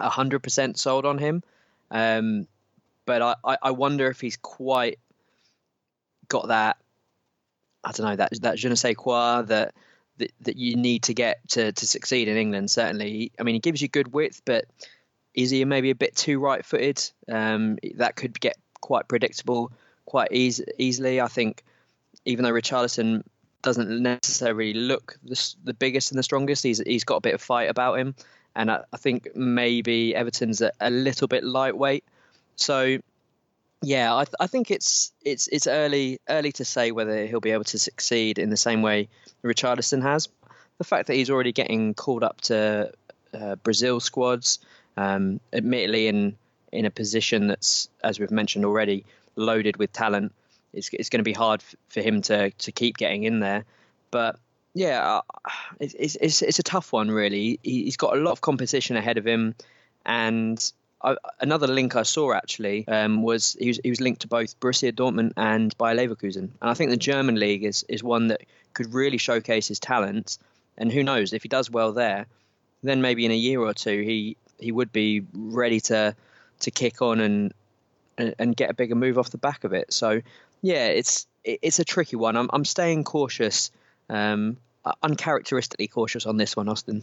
hundred 0.01 0.41
percent 0.41 0.77
sold 0.77 1.07
on 1.07 1.19
him, 1.19 1.45
um, 1.93 2.49
but 3.07 3.23
I, 3.45 3.57
I 3.63 3.71
wonder 3.71 4.11
if 4.11 4.21
he's 4.21 4.37
quite 4.37 4.99
got 6.27 6.49
that. 6.49 6.79
I 7.85 7.93
don't 7.93 8.07
know 8.07 8.17
that 8.17 8.33
that 8.43 8.59
je 8.59 8.69
ne 8.69 8.75
sais 8.75 8.97
quoi 8.97 9.43
that 9.43 9.73
that, 10.17 10.33
that 10.41 10.57
you 10.57 10.75
need 10.75 11.05
to 11.05 11.15
get 11.15 11.39
to, 11.51 11.71
to 11.71 11.87
succeed 11.87 12.27
in 12.27 12.37
England. 12.37 12.73
Certainly, 12.73 13.31
I 13.39 13.45
mean, 13.45 13.55
he 13.55 13.61
gives 13.61 13.81
you 13.81 13.87
good 13.87 14.13
width, 14.13 14.43
but 14.45 14.65
is 15.33 15.51
he 15.51 15.65
maybe 15.65 15.91
a 15.91 15.95
bit 15.95 16.17
too 16.17 16.41
right-footed? 16.41 17.09
Um, 17.29 17.79
that 17.95 18.17
could 18.17 18.41
get 18.41 18.57
quite 18.81 19.07
predictable 19.07 19.71
quite 20.07 20.33
easy, 20.33 20.65
easily. 20.77 21.21
I 21.21 21.29
think 21.29 21.63
even 22.25 22.45
though 22.45 22.51
Richarlison 22.51 23.23
doesn't 23.63 24.03
necessarily 24.03 24.73
look 24.73 25.19
the, 25.23 25.55
the 25.65 25.75
biggest 25.75 26.11
and 26.11 26.19
the 26.19 26.23
strongest. 26.23 26.63
He's 26.63 26.79
he's 26.79 27.05
got 27.05 27.17
a 27.17 27.21
bit 27.21 27.35
of 27.35 27.43
fight 27.43 27.71
about 27.71 27.99
him, 27.99 28.15
and 28.55 28.71
I, 28.71 28.83
I 28.93 28.97
think 28.97 29.35
maybe 29.35 30.15
Everton's 30.15 30.61
a, 30.61 30.73
a, 30.81 30.91
little 30.91 31.29
bit 31.29 31.45
lightweight. 31.45 32.05
So, 32.57 32.99
yeah, 33.83 34.15
I, 34.15 34.25
I 34.39 34.47
think 34.47 34.71
it's 34.71 35.13
it's 35.25 35.49
it's 35.49 35.67
early 35.67 36.21
early 36.29 36.53
to 36.53 36.65
say 36.65 36.91
whether 36.91 37.27
he'll 37.27 37.41
be 37.41 37.53
able 37.53 37.65
to 37.65 37.79
succeed 37.79 38.39
in 38.39 38.51
the 38.51 38.57
same 38.57 38.83
way 38.83 39.09
Richarlison 39.45 40.03
has. 40.03 40.29
The 40.79 40.85
fact 40.85 41.09
that 41.09 41.15
he's 41.15 41.31
already 41.31 41.53
getting 41.53 41.95
called 41.95 42.25
up 42.25 42.41
to 42.43 42.93
uh, 43.35 43.57
Brazil 43.57 44.01
squads, 44.01 44.59
um, 44.97 45.41
admittedly 45.53 46.07
in 46.07 46.37
in 46.73 46.85
a 46.85 46.91
position 46.91 47.49
that's, 47.49 47.89
as 48.03 48.21
we've 48.21 48.31
mentioned 48.31 48.65
already, 48.65 49.05
loaded 49.37 49.77
with 49.77 49.93
talent 49.93 50.33
it's, 50.73 50.91
it's 50.93 51.09
going 51.09 51.19
to 51.21 51.25
be 51.25 51.33
hard 51.33 51.63
for 51.89 52.01
him 52.01 52.23
to 52.23 52.51
to 52.51 52.73
keep 52.73 52.97
getting 52.97 53.25
in 53.25 53.41
there. 53.41 53.65
But 54.11 54.39
yeah, 54.75 55.21
it's 55.81 56.17
it's 56.21 56.43
it's 56.43 56.59
a 56.59 56.63
tough 56.63 56.93
one 56.93 57.11
really. 57.11 57.59
He's 57.63 57.97
got 57.97 58.17
a 58.17 58.21
lot 58.21 58.33
of 58.33 58.41
competition 58.41 58.97
ahead 58.97 59.19
of 59.19 59.27
him, 59.27 59.55
and 60.07 60.73
I, 61.03 61.17
another 61.41 61.67
link 61.67 61.97
I 61.97 62.03
saw 62.03 62.33
actually 62.33 62.87
um, 62.87 63.23
was 63.23 63.57
he 63.59 63.69
was 63.69 63.81
he 63.83 63.91
was 63.91 64.01
linked 64.01 64.23
to 64.23 64.29
both 64.29 64.59
Borussia 64.61 64.93
Dortmund 64.93 65.33
and 65.37 65.77
Bayer 65.79 65.97
Leverkusen, 65.97 66.51
and 66.61 66.71
I 66.71 66.75
think 66.75 66.91
the 66.91 66.97
German 66.97 67.37
league 67.37 67.65
is 67.65 67.85
is 67.89 68.03
one 68.03 68.29
that 68.29 68.43
could 68.75 68.95
really 68.95 69.19
showcase 69.19 69.69
his 69.69 69.81
talent. 69.81 70.39
And 70.79 70.91
who 70.91 71.03
knows 71.03 71.33
if 71.33 71.43
he 71.43 71.49
does 71.49 71.71
well 71.71 71.93
there, 71.93 72.27
then 72.83 73.03
maybe 73.03 73.27
in 73.27 73.33
a 73.33 73.37
year 73.37 73.61
or 73.61 73.75
two 73.75 74.01
he 74.03 74.37
he 74.59 74.73
would 74.73 74.93
be 74.93 75.25
ready 75.35 75.81
to 75.81 76.15
to 76.61 76.71
kick 76.71 77.03
on 77.03 77.21
and 77.21 77.55
and 78.39 78.57
get 78.57 78.71
a 78.71 78.75
bigger 78.75 78.95
move 78.95 79.19
off 79.19 79.31
the 79.31 79.39
back 79.39 79.65
of 79.65 79.73
it. 79.73 79.93
So 79.93 80.21
yeah, 80.63 80.87
it's 80.87 81.27
it's 81.45 81.79
a 81.79 81.85
tricky 81.85 82.17
one. 82.17 82.37
I'm 82.37 82.51
I'm 82.53 82.65
staying 82.65 83.05
cautious, 83.05 83.71
um, 84.09 84.57
uncharacteristically 85.03 85.89
cautious 85.89 86.27
on 86.27 86.37
this 86.37 86.57
one, 86.57 86.69
Austin. 86.69 87.03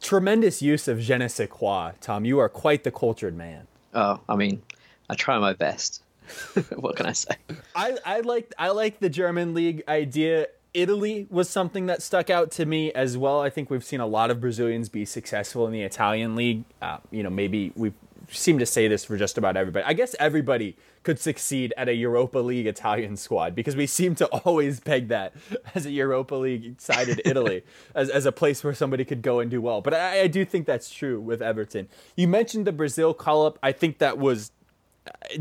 Tremendous 0.00 0.60
use 0.60 0.88
of 0.88 1.00
je 1.00 1.16
ne 1.16 1.28
sais 1.28 1.48
quoi, 1.48 1.92
Tom. 2.00 2.24
You 2.24 2.38
are 2.38 2.48
quite 2.48 2.84
the 2.84 2.90
cultured 2.90 3.36
man. 3.36 3.66
Oh, 3.94 4.20
I 4.28 4.36
mean, 4.36 4.62
I 5.08 5.14
try 5.14 5.38
my 5.38 5.54
best. 5.54 6.02
what 6.76 6.96
can 6.96 7.06
I 7.06 7.12
say? 7.12 7.36
I, 7.74 7.96
I 8.04 8.20
like 8.20 8.52
I 8.58 8.70
like 8.70 9.00
the 9.00 9.08
German 9.08 9.54
league 9.54 9.82
idea. 9.88 10.48
Italy 10.74 11.26
was 11.30 11.48
something 11.48 11.86
that 11.86 12.02
stuck 12.02 12.28
out 12.28 12.50
to 12.52 12.66
me 12.66 12.92
as 12.92 13.16
well. 13.16 13.40
I 13.40 13.48
think 13.48 13.70
we've 13.70 13.84
seen 13.84 14.00
a 14.00 14.06
lot 14.06 14.30
of 14.30 14.42
Brazilians 14.42 14.90
be 14.90 15.06
successful 15.06 15.66
in 15.66 15.72
the 15.72 15.80
Italian 15.80 16.36
league. 16.36 16.64
Uh, 16.82 16.98
you 17.10 17.22
know, 17.22 17.30
maybe 17.30 17.72
we've 17.74 17.94
seem 18.28 18.58
to 18.58 18.66
say 18.66 18.88
this 18.88 19.04
for 19.04 19.16
just 19.16 19.38
about 19.38 19.56
everybody. 19.56 19.84
I 19.84 19.92
guess 19.92 20.14
everybody 20.18 20.76
could 21.02 21.18
succeed 21.18 21.72
at 21.76 21.88
a 21.88 21.94
Europa 21.94 22.38
League 22.38 22.66
Italian 22.66 23.16
squad 23.16 23.54
because 23.54 23.76
we 23.76 23.86
seem 23.86 24.14
to 24.16 24.26
always 24.26 24.80
peg 24.80 25.08
that 25.08 25.32
as 25.74 25.86
a 25.86 25.90
Europa 25.90 26.34
League 26.34 26.80
sided 26.80 27.22
Italy 27.24 27.62
as, 27.94 28.10
as 28.10 28.26
a 28.26 28.32
place 28.32 28.64
where 28.64 28.74
somebody 28.74 29.04
could 29.04 29.22
go 29.22 29.40
and 29.40 29.50
do 29.50 29.60
well. 29.60 29.80
But 29.80 29.94
I, 29.94 30.22
I 30.22 30.26
do 30.26 30.44
think 30.44 30.66
that's 30.66 30.90
true 30.90 31.20
with 31.20 31.40
Everton. 31.40 31.88
You 32.16 32.28
mentioned 32.28 32.66
the 32.66 32.72
Brazil 32.72 33.14
call 33.14 33.46
up. 33.46 33.58
I 33.62 33.72
think 33.72 33.98
that 33.98 34.18
was 34.18 34.50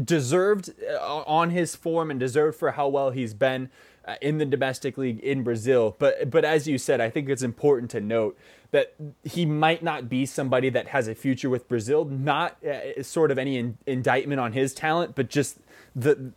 deserved 0.04 0.72
uh, 0.88 1.24
on 1.24 1.50
his 1.50 1.76
form 1.76 2.12
and 2.12 2.20
deserved 2.20 2.58
for 2.58 2.72
how 2.72 2.88
well 2.88 3.12
he's 3.12 3.34
been 3.34 3.70
uh, 4.08 4.16
in 4.22 4.38
the 4.38 4.46
domestic 4.46 4.98
league 4.98 5.20
in 5.20 5.44
Brazil. 5.44 5.96
But 5.98 6.30
but 6.30 6.46
as 6.46 6.68
you 6.68 6.78
said, 6.78 7.02
I 7.02 7.10
think 7.10 7.30
it's 7.30 7.44
important 7.44 7.92
to 7.92 8.02
note 8.02 8.38
that 8.72 8.94
he 9.24 9.46
might 9.46 9.84
not 9.84 10.10
be 10.10 10.26
somebody 10.26 10.70
that 10.70 10.88
has 10.88 11.08
a 11.08 11.16
future 11.16 11.50
with 11.50 11.68
Brazil. 11.68 12.06
Not 12.06 12.64
uh, 12.64 13.02
sort 13.04 13.32
of 13.32 13.38
any 13.38 13.58
in, 13.58 13.78
indictment 13.86 14.40
on 14.40 14.54
his 14.54 14.74
talent, 14.74 15.16
but 15.16 15.30
just 15.30 15.60
the 15.96 16.32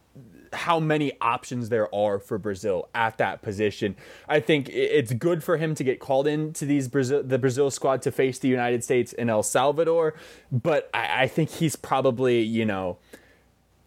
how 0.52 0.80
many 0.80 1.12
options 1.20 1.68
there 1.68 1.94
are 1.94 2.18
for 2.18 2.38
Brazil 2.38 2.88
at 2.94 3.18
that 3.18 3.42
position. 3.42 3.96
I 4.28 4.40
think 4.40 4.68
it's 4.70 5.12
good 5.12 5.44
for 5.44 5.56
him 5.56 5.74
to 5.74 5.84
get 5.84 6.00
called 6.00 6.26
into 6.26 6.64
these 6.64 6.88
Brazil 6.88 7.22
the 7.22 7.38
Brazil 7.38 7.70
squad 7.70 8.02
to 8.02 8.10
face 8.10 8.38
the 8.38 8.48
United 8.48 8.84
States 8.84 9.12
and 9.12 9.30
El 9.30 9.42
Salvador, 9.42 10.14
but 10.50 10.88
I, 10.94 11.24
I 11.24 11.26
think 11.28 11.50
he's 11.50 11.76
probably 11.76 12.40
you 12.40 12.64
know 12.64 12.98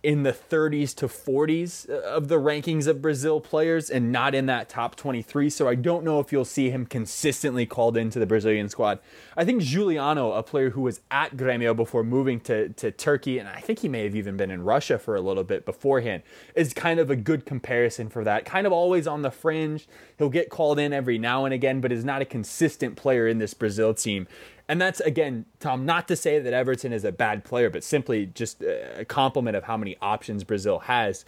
in 0.04 0.24
the 0.24 0.32
30s 0.32 0.96
to 0.96 1.08
40s 1.08 1.88
uh, 1.90 2.02
of 2.02 2.28
the 2.28 2.40
rankings 2.40 2.88
of 2.88 3.02
Brazil 3.02 3.40
players 3.40 3.90
and 3.90 4.12
not 4.12 4.34
in 4.34 4.48
that 4.48 4.68
top 4.68 4.96
23. 4.96 5.50
So 5.50 5.68
I 5.68 5.76
don't 5.76 6.04
know 6.04 6.20
if 6.20 6.32
you'll 6.32 6.44
see 6.44 6.72
him 6.72 6.88
consistently 6.88 7.68
called 7.68 7.96
into 7.96 8.18
the 8.18 8.26
Brazilian 8.26 8.68
squad. 8.68 9.00
I 9.38 9.46
think 9.46 9.62
Giuliano, 9.62 10.32
a 10.32 10.42
player 10.42 10.72
who 10.72 10.82
was 10.82 11.02
at 11.12 11.38
Grêmio 11.38 11.76
before 11.76 12.04
moving 12.04 12.40
to, 12.42 12.70
to 12.70 12.92
Turkey, 12.92 13.38
and 13.38 13.48
I 13.48 13.60
think 13.60 13.80
he 13.80 13.90
may 13.90 14.04
have 14.04 14.16
even 14.16 14.38
been 14.38 14.50
in 14.50 14.64
Russia 14.64 14.98
for 14.98 15.16
a 15.16 15.22
little 15.22 15.44
bit 15.44 15.66
beforehand, 15.66 16.24
is 16.56 16.74
kind 16.74 17.00
of 17.00 17.12
a 17.12 17.16
good 17.16 17.46
comparison 17.46 18.10
for 18.10 18.24
that. 18.24 18.44
Kind 18.44 18.66
of 18.66 18.74
always 18.74 19.06
on 19.06 19.22
the 19.22 19.32
fringe. 19.32 19.88
He'll 20.18 20.30
get 20.30 20.50
called 20.50 20.80
in 20.80 20.94
every 20.94 21.20
now 21.20 21.46
and 21.46 21.54
again, 21.54 21.80
but 21.80 21.92
is 21.92 22.04
not 22.04 22.22
a 22.22 22.26
consistent 22.26 22.96
player 22.96 23.28
in 23.28 23.38
this 23.38 23.54
Brazil 23.54 23.94
team. 23.94 24.28
And 24.72 24.80
that's 24.80 25.02
again, 25.02 25.48
Tom, 25.60 25.86
not 25.86 26.08
to 26.08 26.16
say 26.16 26.40
that 26.40 26.54
Everton 26.54 26.94
is 26.94 27.04
a 27.04 27.12
bad 27.12 27.44
player, 27.44 27.70
but 27.70 27.84
simply 27.84 28.28
just 28.28 28.64
a 28.64 29.04
compliment 29.04 29.58
of 29.58 29.66
how 29.66 29.76
many 29.76 29.98
options 30.02 30.46
Brazil 30.46 30.80
has. 30.80 31.26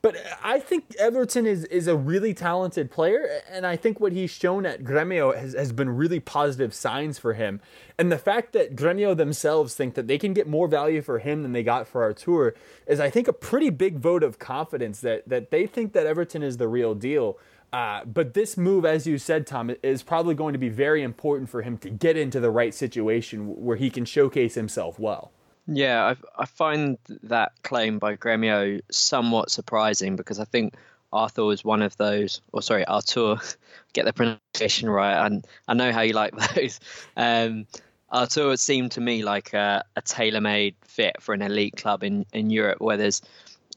But 0.00 0.14
uh, 0.14 0.20
I 0.44 0.60
think 0.60 0.94
Everton 0.96 1.44
is, 1.44 1.64
is 1.64 1.88
a 1.88 1.96
really 1.96 2.34
talented 2.34 2.92
player, 2.92 3.26
and 3.50 3.66
I 3.66 3.74
think 3.74 3.98
what 3.98 4.12
he's 4.12 4.30
shown 4.30 4.64
at 4.64 4.84
Gremio 4.84 5.36
has, 5.36 5.54
has 5.54 5.72
been 5.72 5.88
really 5.90 6.20
positive 6.20 6.72
signs 6.72 7.18
for 7.18 7.32
him. 7.32 7.60
And 7.98 8.12
the 8.12 8.18
fact 8.18 8.52
that 8.52 8.76
Gremio 8.76 9.16
themselves 9.16 9.74
think 9.74 9.94
that 9.94 10.06
they 10.06 10.16
can 10.16 10.32
get 10.32 10.46
more 10.46 10.68
value 10.68 11.02
for 11.02 11.18
him 11.18 11.42
than 11.42 11.50
they 11.50 11.64
got 11.64 11.88
for 11.88 12.04
Artur 12.04 12.54
is, 12.86 13.00
I 13.00 13.10
think, 13.10 13.26
a 13.26 13.32
pretty 13.32 13.70
big 13.70 13.98
vote 13.98 14.22
of 14.22 14.38
confidence 14.38 15.00
that, 15.00 15.28
that 15.28 15.50
they 15.50 15.66
think 15.66 15.94
that 15.94 16.06
Everton 16.06 16.44
is 16.44 16.58
the 16.58 16.68
real 16.68 16.94
deal. 16.94 17.38
Uh, 17.74 18.04
but 18.04 18.34
this 18.34 18.56
move, 18.56 18.84
as 18.84 19.04
you 19.04 19.18
said, 19.18 19.48
Tom, 19.48 19.68
is 19.82 20.00
probably 20.04 20.36
going 20.36 20.52
to 20.52 20.60
be 20.60 20.68
very 20.68 21.02
important 21.02 21.50
for 21.50 21.60
him 21.60 21.76
to 21.78 21.90
get 21.90 22.16
into 22.16 22.38
the 22.38 22.48
right 22.48 22.72
situation 22.72 23.64
where 23.64 23.76
he 23.76 23.90
can 23.90 24.04
showcase 24.04 24.54
himself 24.54 24.96
well. 24.96 25.32
Yeah, 25.66 26.04
I, 26.04 26.42
I 26.42 26.46
find 26.46 26.98
that 27.24 27.50
claim 27.64 27.98
by 27.98 28.14
Gremio 28.14 28.80
somewhat 28.92 29.50
surprising 29.50 30.14
because 30.14 30.38
I 30.38 30.44
think 30.44 30.76
Arthur 31.12 31.42
was 31.42 31.64
one 31.64 31.82
of 31.82 31.96
those, 31.96 32.42
or 32.52 32.62
sorry, 32.62 32.86
Artur, 32.86 33.38
get 33.92 34.04
the 34.04 34.12
pronunciation 34.12 34.88
right. 34.88 35.26
And 35.26 35.44
I 35.66 35.74
know 35.74 35.90
how 35.90 36.02
you 36.02 36.12
like 36.12 36.32
those. 36.54 36.78
Um, 37.16 37.66
Artur 38.08 38.56
seemed 38.56 38.92
to 38.92 39.00
me 39.00 39.24
like 39.24 39.52
a, 39.52 39.84
a 39.96 40.02
tailor-made 40.02 40.76
fit 40.82 41.16
for 41.20 41.34
an 41.34 41.42
elite 41.42 41.74
club 41.74 42.04
in, 42.04 42.24
in 42.32 42.50
Europe, 42.50 42.80
where 42.80 42.98
there's 42.98 43.20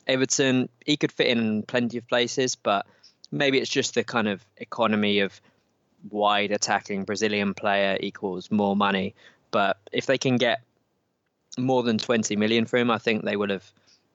Everton. 0.06 0.70
He 0.86 0.98
could 0.98 1.12
fit 1.12 1.36
in 1.36 1.64
plenty 1.64 1.98
of 1.98 2.08
places, 2.08 2.56
but 2.56 2.86
maybe 3.32 3.58
it's 3.60 3.70
just 3.70 3.96
the 3.96 4.04
kind 4.04 4.28
of 4.28 4.46
economy 4.58 5.20
of 5.20 5.40
wide 6.10 6.52
attacking 6.52 7.04
Brazilian 7.04 7.54
player 7.54 7.98
equals 8.00 8.52
more 8.52 8.76
money. 8.76 9.16
But 9.52 9.78
if 9.92 10.06
they 10.06 10.18
can 10.18 10.38
get 10.38 10.62
more 11.58 11.84
than 11.84 11.98
20 11.98 12.36
million 12.36 12.66
for 12.66 12.78
him, 12.78 12.92
I 12.92 12.98
think 12.98 13.24
they 13.24 13.36
would 13.36 13.50
have. 13.50 13.70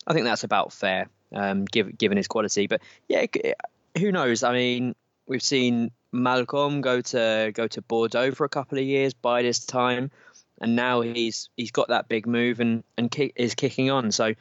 I 0.06 0.12
think 0.12 0.24
that's 0.24 0.44
about 0.44 0.72
fair, 0.72 1.08
um, 1.32 1.64
given 1.64 1.94
given 1.96 2.16
his 2.16 2.28
quality. 2.28 2.66
But 2.66 2.82
yeah, 3.08 3.26
who 3.98 4.12
knows? 4.12 4.42
I 4.42 4.52
mean, 4.52 4.94
we've 5.26 5.42
seen 5.42 5.90
Malcom 6.12 6.80
go 6.80 7.00
to 7.00 7.52
go 7.54 7.66
to 7.68 7.82
Bordeaux 7.82 8.32
for 8.32 8.44
a 8.44 8.48
couple 8.48 8.78
of 8.78 8.84
years 8.84 9.14
by 9.14 9.42
this 9.42 9.64
time, 9.64 10.10
and 10.60 10.76
now 10.76 11.00
he's 11.00 11.48
he's 11.56 11.70
got 11.70 11.88
that 11.88 12.08
big 12.08 12.26
move 12.26 12.60
and 12.60 12.84
and 12.96 13.14
is 13.36 13.54
kicking 13.54 13.90
on. 13.90 14.12
So 14.12 14.34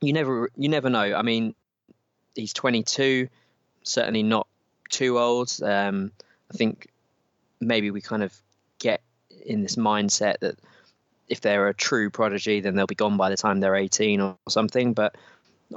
you 0.00 0.12
never 0.12 0.50
you 0.56 0.68
never 0.68 0.90
know. 0.90 1.14
I 1.14 1.22
mean, 1.22 1.54
he's 2.34 2.52
22 2.52 3.28
certainly 3.84 4.22
not 4.22 4.48
too 4.90 5.18
old. 5.18 5.52
Um, 5.62 6.10
I 6.52 6.56
think 6.56 6.88
maybe 7.60 7.90
we 7.90 8.00
kind 8.00 8.22
of 8.22 8.34
get 8.78 9.00
in 9.46 9.62
this 9.62 9.76
mindset 9.76 10.40
that 10.40 10.58
if 11.28 11.40
they're 11.40 11.68
a 11.68 11.74
true 11.74 12.10
prodigy, 12.10 12.60
then 12.60 12.74
they'll 12.74 12.86
be 12.86 12.94
gone 12.94 13.16
by 13.16 13.30
the 13.30 13.36
time 13.36 13.60
they're 13.60 13.76
18 13.76 14.20
or 14.20 14.36
something. 14.48 14.92
But 14.92 15.16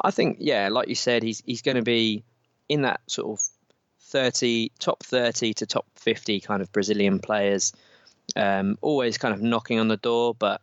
I 0.01 0.11
think, 0.11 0.37
yeah, 0.39 0.69
like 0.69 0.89
you 0.89 0.95
said, 0.95 1.23
he's 1.23 1.41
he's 1.45 1.61
going 1.61 1.77
to 1.77 1.83
be 1.83 2.23
in 2.67 2.81
that 2.81 2.99
sort 3.07 3.39
of 3.39 3.45
30 4.01 4.71
top 4.79 5.03
30 5.03 5.53
to 5.55 5.65
top 5.65 5.85
50 5.95 6.39
kind 6.41 6.61
of 6.61 6.71
Brazilian 6.71 7.19
players. 7.19 7.73
Um, 8.35 8.77
always 8.81 9.17
kind 9.17 9.33
of 9.33 9.41
knocking 9.41 9.79
on 9.79 9.87
the 9.87 9.97
door, 9.97 10.35
but 10.35 10.61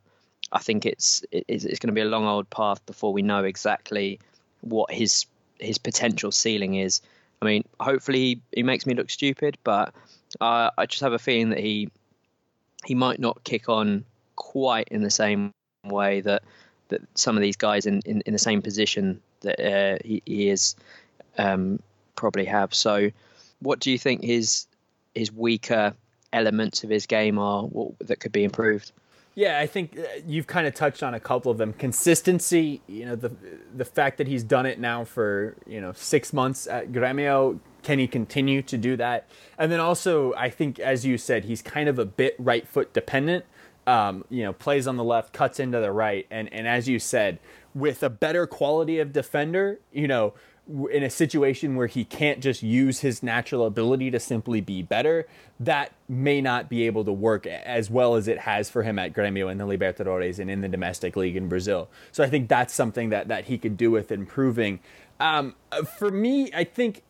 I 0.52 0.58
think 0.58 0.84
it's 0.86 1.24
it's, 1.32 1.64
it's 1.64 1.78
going 1.78 1.88
to 1.88 1.94
be 1.94 2.02
a 2.02 2.06
long 2.06 2.26
old 2.26 2.48
path 2.50 2.84
before 2.86 3.12
we 3.12 3.22
know 3.22 3.44
exactly 3.44 4.20
what 4.60 4.92
his 4.92 5.26
his 5.58 5.78
potential 5.78 6.30
ceiling 6.30 6.74
is. 6.74 7.00
I 7.44 7.46
mean, 7.46 7.64
hopefully 7.78 8.18
he, 8.18 8.42
he 8.56 8.62
makes 8.62 8.86
me 8.86 8.94
look 8.94 9.10
stupid, 9.10 9.58
but 9.64 9.94
uh, 10.40 10.70
I 10.76 10.86
just 10.86 11.02
have 11.02 11.12
a 11.12 11.18
feeling 11.18 11.50
that 11.50 11.60
he 11.60 11.90
he 12.84 12.94
might 12.94 13.18
not 13.18 13.44
kick 13.44 13.68
on 13.68 14.04
quite 14.36 14.88
in 14.88 15.02
the 15.02 15.10
same 15.10 15.52
way 15.84 16.20
that 16.22 16.42
that 16.88 17.00
some 17.14 17.36
of 17.36 17.42
these 17.42 17.56
guys 17.56 17.86
in, 17.86 18.00
in, 18.04 18.22
in 18.26 18.32
the 18.32 18.38
same 18.38 18.62
position 18.62 19.20
that 19.40 19.58
uh, 19.60 19.98
he, 20.04 20.22
he, 20.26 20.48
is 20.48 20.76
um, 21.38 21.80
probably 22.14 22.44
have. 22.44 22.74
So, 22.74 23.10
what 23.60 23.80
do 23.80 23.90
you 23.90 23.98
think 23.98 24.22
his 24.22 24.66
his 25.14 25.32
weaker 25.32 25.94
elements 26.32 26.84
of 26.84 26.90
his 26.90 27.06
game 27.06 27.38
are 27.38 27.62
what, 27.62 27.98
that 28.00 28.20
could 28.20 28.32
be 28.32 28.44
improved? 28.44 28.90
Yeah, 29.34 29.58
I 29.58 29.66
think 29.66 29.98
uh, 29.98 30.02
you've 30.26 30.46
kind 30.46 30.66
of 30.66 30.74
touched 30.74 31.02
on 31.02 31.14
a 31.14 31.20
couple 31.20 31.50
of 31.50 31.58
them. 31.58 31.72
Consistency, 31.72 32.82
you 32.86 33.04
know, 33.04 33.16
the 33.16 33.32
the 33.74 33.84
fact 33.84 34.18
that 34.18 34.28
he's 34.28 34.44
done 34.44 34.64
it 34.64 34.78
now 34.78 35.04
for 35.04 35.56
you 35.66 35.80
know 35.80 35.92
six 35.92 36.32
months 36.32 36.66
at 36.66 36.92
Gremio. 36.92 37.58
Can 37.82 37.98
he 37.98 38.06
continue 38.06 38.62
to 38.62 38.78
do 38.78 38.96
that? 38.96 39.28
And 39.58 39.70
then 39.70 39.78
also, 39.78 40.32
I 40.34 40.48
think, 40.48 40.78
as 40.78 41.04
you 41.04 41.18
said, 41.18 41.44
he's 41.44 41.60
kind 41.60 41.86
of 41.86 41.98
a 41.98 42.06
bit 42.06 42.34
right 42.38 42.66
foot 42.66 42.94
dependent. 42.94 43.44
Um, 43.86 44.24
you 44.30 44.42
know, 44.42 44.54
plays 44.54 44.86
on 44.86 44.96
the 44.96 45.04
left, 45.04 45.34
cuts 45.34 45.60
into 45.60 45.80
the 45.80 45.92
right, 45.92 46.26
and 46.30 46.50
and 46.52 46.66
as 46.66 46.88
you 46.88 46.98
said, 46.98 47.40
with 47.74 48.02
a 48.02 48.08
better 48.08 48.46
quality 48.46 49.00
of 49.00 49.12
defender, 49.12 49.80
you 49.92 50.06
know, 50.06 50.32
in 50.66 51.02
a 51.02 51.10
situation 51.10 51.76
where 51.76 51.86
he 51.86 52.04
can't 52.04 52.40
just 52.40 52.62
use 52.62 53.00
his 53.00 53.22
natural 53.22 53.66
ability 53.66 54.10
to 54.10 54.18
simply 54.18 54.62
be 54.62 54.82
better, 54.82 55.26
that 55.60 55.92
may 56.08 56.40
not 56.40 56.70
be 56.70 56.86
able 56.86 57.04
to 57.04 57.12
work 57.12 57.46
as 57.46 57.90
well 57.90 58.14
as 58.14 58.28
it 58.28 58.38
has 58.38 58.70
for 58.70 58.82
him 58.82 58.98
at 58.98 59.12
Grêmio 59.12 59.50
and 59.50 59.60
the 59.60 59.66
Libertadores 59.66 60.38
and 60.38 60.50
in 60.50 60.62
the 60.62 60.68
domestic 60.68 61.16
league 61.16 61.36
in 61.36 61.48
Brazil. 61.48 61.88
So 62.12 62.24
I 62.24 62.28
think 62.28 62.48
that's 62.48 62.72
something 62.72 63.10
that, 63.10 63.28
that 63.28 63.44
he 63.44 63.58
could 63.58 63.76
do 63.76 63.90
with 63.90 64.10
improving. 64.10 64.80
Um, 65.20 65.54
for 65.98 66.10
me, 66.10 66.50
I 66.54 66.64
think 66.64 67.02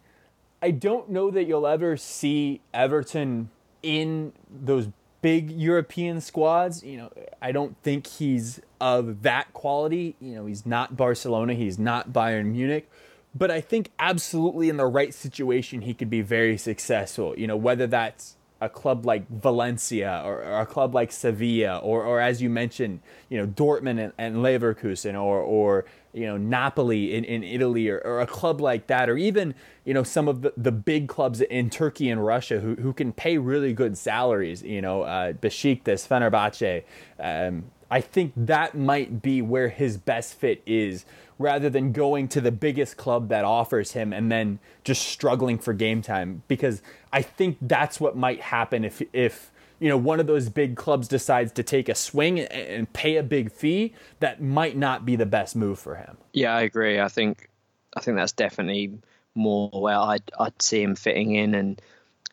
I 0.61 0.73
don't 0.73 1.11
know 1.11 1.31
that 1.31 1.45
you'll 1.45 1.67
ever 1.67 1.97
see 1.97 2.61
Everton 2.73 3.51
in 3.83 4.33
those 4.51 4.89
big 5.23 5.51
European 5.51 6.21
squads. 6.21 6.83
You 6.83 6.97
know, 6.97 7.13
I 7.41 7.53
don't 7.53 7.77
think 7.83 8.07
he's 8.09 8.61
of 8.81 9.23
that 9.23 9.53
quality. 9.53 10.17
You 10.21 10.35
know, 10.35 10.47
he's 10.47 10.67
not 10.67 10.97
Barcelona, 10.97 11.55
he's 11.55 11.79
not 11.79 12.13
Bayern 12.13 12.47
Munich 12.47 12.91
but 13.35 13.51
I 13.51 13.61
think 13.61 13.91
absolutely 13.99 14.69
in 14.69 14.77
the 14.77 14.87
right 14.87 15.13
situation 15.13 15.83
he 15.83 15.95
could 15.95 16.11
be 16.11 16.23
very 16.23 16.57
successful. 16.57 17.35
You 17.37 17.47
know, 17.47 17.57
whether 17.57 17.87
that's 17.87 18.37
a 18.61 18.69
club 18.69 19.05
like 19.05 19.29
Valencia 19.29 20.23
or, 20.25 20.43
or, 20.43 20.61
a 20.61 20.67
club 20.67 20.95
like 20.95 21.13
Sevilla 21.13 21.79
or, 21.79 22.03
or 22.03 22.21
as 22.21 22.41
you 22.41 22.49
mentioned, 22.49 23.01
you 23.29 23.37
know, 23.37 23.47
Dortmund 23.47 24.03
and, 24.03 24.13
and 24.17 24.37
Leverkusen 24.37 25.15
or, 25.15 25.41
or, 25.41 25.85
you 26.13 26.27
know, 26.27 26.37
Napoli 26.37 27.15
in, 27.15 27.25
in 27.25 27.43
Italy 27.43 27.89
or, 27.89 27.99
or 27.99 28.21
a 28.21 28.27
club 28.27 28.61
like 28.61 28.87
that, 28.87 29.11
or 29.11 29.19
even, 29.19 29.55
you 29.85 29.93
know, 29.93 30.05
some 30.05 30.29
of 30.29 30.43
the, 30.43 30.53
the 30.57 30.73
big 30.73 31.09
clubs 31.09 31.41
in 31.41 31.69
Turkey 31.69 32.09
and 32.09 32.25
Russia 32.25 32.61
who, 32.61 32.77
who 32.77 32.93
can 32.93 33.13
pay 33.13 33.37
really 33.37 33.73
good 33.73 33.99
salaries, 33.99 34.63
you 34.63 34.81
know, 34.81 35.03
uh, 35.03 35.33
Besiktas, 35.33 36.07
Fenerbahce. 36.07 36.85
Um, 37.19 37.65
I 37.91 38.01
think 38.01 38.33
that 38.37 38.75
might 38.75 39.21
be 39.21 39.43
where 39.43 39.69
his 39.69 39.99
best 39.99 40.35
fit 40.35 40.63
is 40.65 41.05
rather 41.39 41.69
than 41.69 41.93
going 41.93 42.29
to 42.29 42.41
the 42.41 42.53
biggest 42.53 42.97
club 42.97 43.29
that 43.29 43.45
offers 43.45 43.93
him 43.93 44.13
and 44.13 44.31
then 44.31 44.59
just 44.85 45.03
struggling 45.03 45.59
for 45.59 45.73
game 45.73 46.03
time 46.03 46.43
because 46.49 46.83
I 47.13 47.23
think 47.23 47.59
that's 47.61 48.01
what 48.01 48.17
might 48.17 48.41
happen 48.41 48.85
if 48.85 49.03
if 49.13 49.51
you 49.81 49.89
know 49.89 49.97
one 49.97 50.21
of 50.21 50.27
those 50.27 50.49
big 50.49 50.77
clubs 50.77 51.09
decides 51.09 51.53
to 51.53 51.63
take 51.63 51.89
a 51.89 51.95
swing 51.95 52.41
and 52.41 52.93
pay 52.93 53.17
a 53.17 53.23
big 53.23 53.51
fee 53.51 53.95
that 54.21 54.41
might 54.41 54.77
not 54.77 55.05
be 55.05 55.17
the 55.17 55.27
best 55.27 55.57
move 55.57 55.79
for 55.79 55.97
him. 55.97 56.17
Yeah, 56.33 56.55
I 56.55 56.63
agree. 56.63 57.01
I 57.01 57.09
think 57.09 57.49
I 57.97 58.01
think 58.01 58.17
that's 58.17 58.33
definitely 58.33 58.99
more 59.35 59.69
where 59.71 59.99
I'd 59.99 60.31
I'd 60.39 60.63
see 60.63 60.83
him 60.83 60.95
fitting 60.95 61.35
in 61.35 61.55
and 61.55 61.81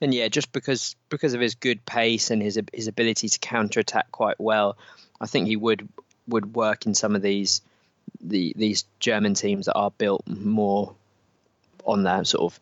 and 0.02 0.14
yeah, 0.14 0.28
just 0.28 0.52
because 0.52 0.96
because 1.10 1.34
of 1.34 1.42
his 1.42 1.56
good 1.56 1.86
pace 1.86 2.32
and 2.32 2.42
his 2.42 2.60
his 2.74 2.88
ability 2.88 3.30
to 3.30 3.40
counter 3.40 3.80
attack 3.80 4.12
quite 4.12 4.40
well, 4.40 4.78
I 5.20 5.28
think 5.28 5.48
he 5.48 5.56
would 5.56 5.88
would 6.28 6.56
work 6.56 6.86
in 6.86 6.94
some 6.94 7.16
of 7.16 7.22
these 7.22 7.62
the 8.24 8.54
these 8.56 8.86
German 9.00 9.34
teams 9.34 9.66
that 9.66 9.74
are 9.74 9.92
built 9.92 10.28
more 10.28 10.96
on 11.86 12.04
their 12.04 12.24
sort 12.24 12.54
of 12.54 12.60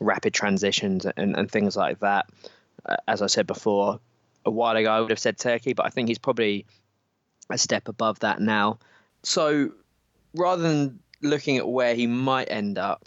rapid 0.00 0.32
transitions 0.32 1.04
and, 1.04 1.36
and 1.36 1.50
things 1.50 1.76
like 1.76 2.00
that. 2.00 2.26
Uh, 2.86 2.96
as 3.06 3.20
I 3.20 3.26
said 3.26 3.46
before, 3.46 4.00
a 4.44 4.50
while 4.50 4.76
ago 4.76 4.90
I 4.90 5.00
would 5.00 5.10
have 5.10 5.18
said 5.18 5.38
Turkey, 5.38 5.72
but 5.74 5.86
I 5.86 5.90
think 5.90 6.08
he's 6.08 6.18
probably 6.18 6.64
a 7.50 7.58
step 7.58 7.88
above 7.88 8.20
that 8.20 8.40
now. 8.40 8.78
So 9.22 9.72
rather 10.34 10.62
than 10.62 11.00
looking 11.20 11.58
at 11.58 11.68
where 11.68 11.94
he 11.94 12.06
might 12.06 12.50
end 12.50 12.78
up, 12.78 13.06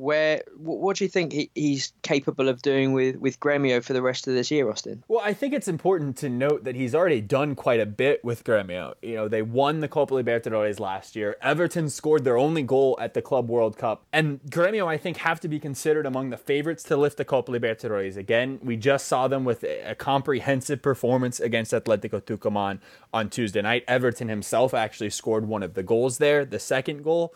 where 0.00 0.42
what 0.56 0.96
do 0.96 1.04
you 1.04 1.10
think 1.10 1.30
he, 1.30 1.50
he's 1.54 1.92
capable 2.00 2.48
of 2.48 2.62
doing 2.62 2.94
with 2.94 3.16
with 3.16 3.38
Gremio 3.38 3.84
for 3.84 3.92
the 3.92 4.00
rest 4.00 4.26
of 4.26 4.32
this 4.32 4.50
year, 4.50 4.70
Austin? 4.70 5.04
Well, 5.08 5.20
I 5.22 5.34
think 5.34 5.52
it's 5.52 5.68
important 5.68 6.16
to 6.18 6.30
note 6.30 6.64
that 6.64 6.74
he's 6.74 6.94
already 6.94 7.20
done 7.20 7.54
quite 7.54 7.80
a 7.80 7.86
bit 7.86 8.24
with 8.24 8.42
Gremio. 8.42 8.94
You 9.02 9.16
know, 9.16 9.28
they 9.28 9.42
won 9.42 9.80
the 9.80 9.88
Copa 9.88 10.14
Libertadores 10.14 10.80
last 10.80 11.14
year. 11.14 11.36
Everton 11.42 11.90
scored 11.90 12.24
their 12.24 12.38
only 12.38 12.62
goal 12.62 12.96
at 12.98 13.12
the 13.12 13.20
Club 13.20 13.50
World 13.50 13.76
Cup, 13.76 14.06
and 14.10 14.40
Gremio, 14.48 14.86
I 14.86 14.96
think, 14.96 15.18
have 15.18 15.38
to 15.40 15.48
be 15.48 15.60
considered 15.60 16.06
among 16.06 16.30
the 16.30 16.38
favorites 16.38 16.82
to 16.84 16.96
lift 16.96 17.18
the 17.18 17.26
Copa 17.26 17.52
Libertadores 17.52 18.16
again. 18.16 18.58
We 18.62 18.78
just 18.78 19.06
saw 19.06 19.28
them 19.28 19.44
with 19.44 19.62
a 19.64 19.94
comprehensive 19.94 20.80
performance 20.80 21.40
against 21.40 21.72
Atletico 21.72 22.22
Tucumán 22.22 22.78
on 23.12 23.28
Tuesday 23.28 23.60
night. 23.60 23.84
Everton 23.86 24.28
himself 24.28 24.72
actually 24.72 25.10
scored 25.10 25.46
one 25.46 25.62
of 25.62 25.74
the 25.74 25.82
goals 25.82 26.16
there, 26.16 26.46
the 26.46 26.58
second 26.58 27.04
goal 27.04 27.34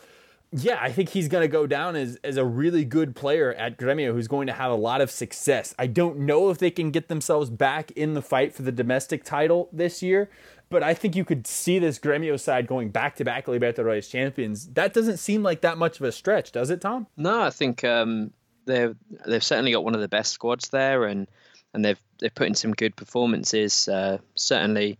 yeah, 0.57 0.79
I 0.81 0.93
think 0.93 1.09
he's 1.09 1.27
going 1.27 1.43
to 1.43 1.49
go 1.49 1.67
down 1.67 1.97
as, 1.97 2.17
as 2.23 2.37
a 2.37 2.45
really 2.45 2.85
good 2.85 3.17
player 3.17 3.53
at 3.55 3.77
Gremio 3.77 4.13
who's 4.13 4.29
going 4.29 4.47
to 4.47 4.53
have 4.53 4.71
a 4.71 4.77
lot 4.77 5.01
of 5.01 5.11
success. 5.11 5.75
I 5.81 5.89
don't 5.89 6.21
know 6.21 6.49
if 6.51 6.59
they 6.59 6.71
can 6.71 6.93
get 6.93 7.09
themselves 7.09 7.51
back 7.51 7.91
in 7.93 8.15
the 8.15 8.23
fight 8.23 8.55
for 8.55 8.63
the 8.63 8.71
domestic 8.71 9.25
title 9.25 9.69
this 9.73 10.01
year, 10.01 10.31
but 10.71 10.85
I 10.85 10.95
think 10.95 11.17
you 11.17 11.25
could 11.25 11.49
see 11.49 11.81
this 11.81 11.99
Gremio 11.99 12.39
side 12.39 12.69
going 12.69 12.91
back 12.91 13.17
to 13.17 13.25
back 13.25 13.47
Libertadores 13.47 14.09
champions. 14.09 14.69
That 14.69 14.95
doesn't 14.95 15.17
seem 15.17 15.43
like 15.43 15.63
that 15.63 15.77
much 15.77 15.99
of 15.99 16.07
a 16.07 16.13
stretch, 16.13 16.53
does 16.53 16.71
it, 16.71 16.81
Tom? 16.81 17.09
No, 17.17 17.43
I 17.43 17.51
think 17.51 17.83
um, 17.83 18.33
they've 18.65 18.95
they've 19.27 19.43
certainly 19.43 19.73
got 19.73 19.83
one 19.83 19.97
of 19.97 20.01
the 20.01 20.09
best 20.09 20.31
squads 20.31 20.69
there, 20.69 21.05
and 21.05 21.27
and 21.73 21.85
they've 21.85 22.01
they've 22.21 22.35
put 22.35 22.47
in 22.47 22.55
some 22.55 22.73
good 22.73 22.95
performances. 22.95 23.89
Uh, 23.89 24.19
certainly, 24.37 24.99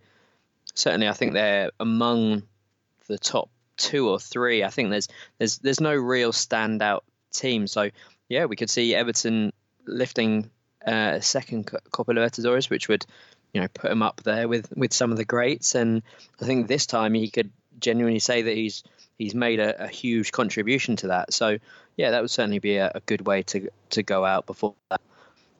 certainly, 0.73 1.07
I 1.07 1.13
think 1.13 1.31
they're 1.31 1.71
among 1.79 2.43
the 3.07 3.17
top 3.17 3.49
two 3.77 4.09
or 4.09 4.19
three. 4.19 4.63
I 4.63 4.69
think 4.69 4.89
there's 4.89 5.07
there's 5.37 5.57
there's 5.59 5.79
no 5.79 5.93
real 5.93 6.31
standout 6.31 7.01
team. 7.31 7.67
So 7.67 7.89
yeah, 8.29 8.45
we 8.45 8.55
could 8.55 8.69
see 8.69 8.95
Everton 8.95 9.53
lifting 9.85 10.49
uh, 10.85 11.13
a 11.15 11.21
second 11.21 11.65
Copa 11.91 12.13
Libertadores, 12.13 12.69
which 12.69 12.87
would 12.87 13.05
you 13.53 13.61
know 13.61 13.67
put 13.73 13.91
him 13.91 14.01
up 14.01 14.21
there 14.23 14.47
with 14.47 14.71
with 14.75 14.93
some 14.93 15.11
of 15.11 15.17
the 15.17 15.25
greats. 15.25 15.75
And 15.75 16.01
I 16.41 16.45
think 16.45 16.67
this 16.67 16.85
time 16.85 17.13
he 17.13 17.29
could 17.29 17.51
genuinely 17.79 18.19
say 18.19 18.43
that 18.43 18.55
he's 18.55 18.83
he's 19.17 19.35
made 19.35 19.59
a, 19.59 19.85
a 19.85 19.87
huge 19.87 20.31
contribution 20.31 20.95
to 20.97 21.07
that. 21.07 21.33
So 21.33 21.57
yeah, 21.97 22.11
that 22.11 22.21
would 22.21 22.31
certainly 22.31 22.59
be 22.59 22.77
a, 22.77 22.91
a 22.95 22.99
good 23.01 23.25
way 23.25 23.43
to 23.43 23.69
to 23.91 24.03
go 24.03 24.25
out 24.25 24.45
before 24.45 24.75
that 24.89 25.01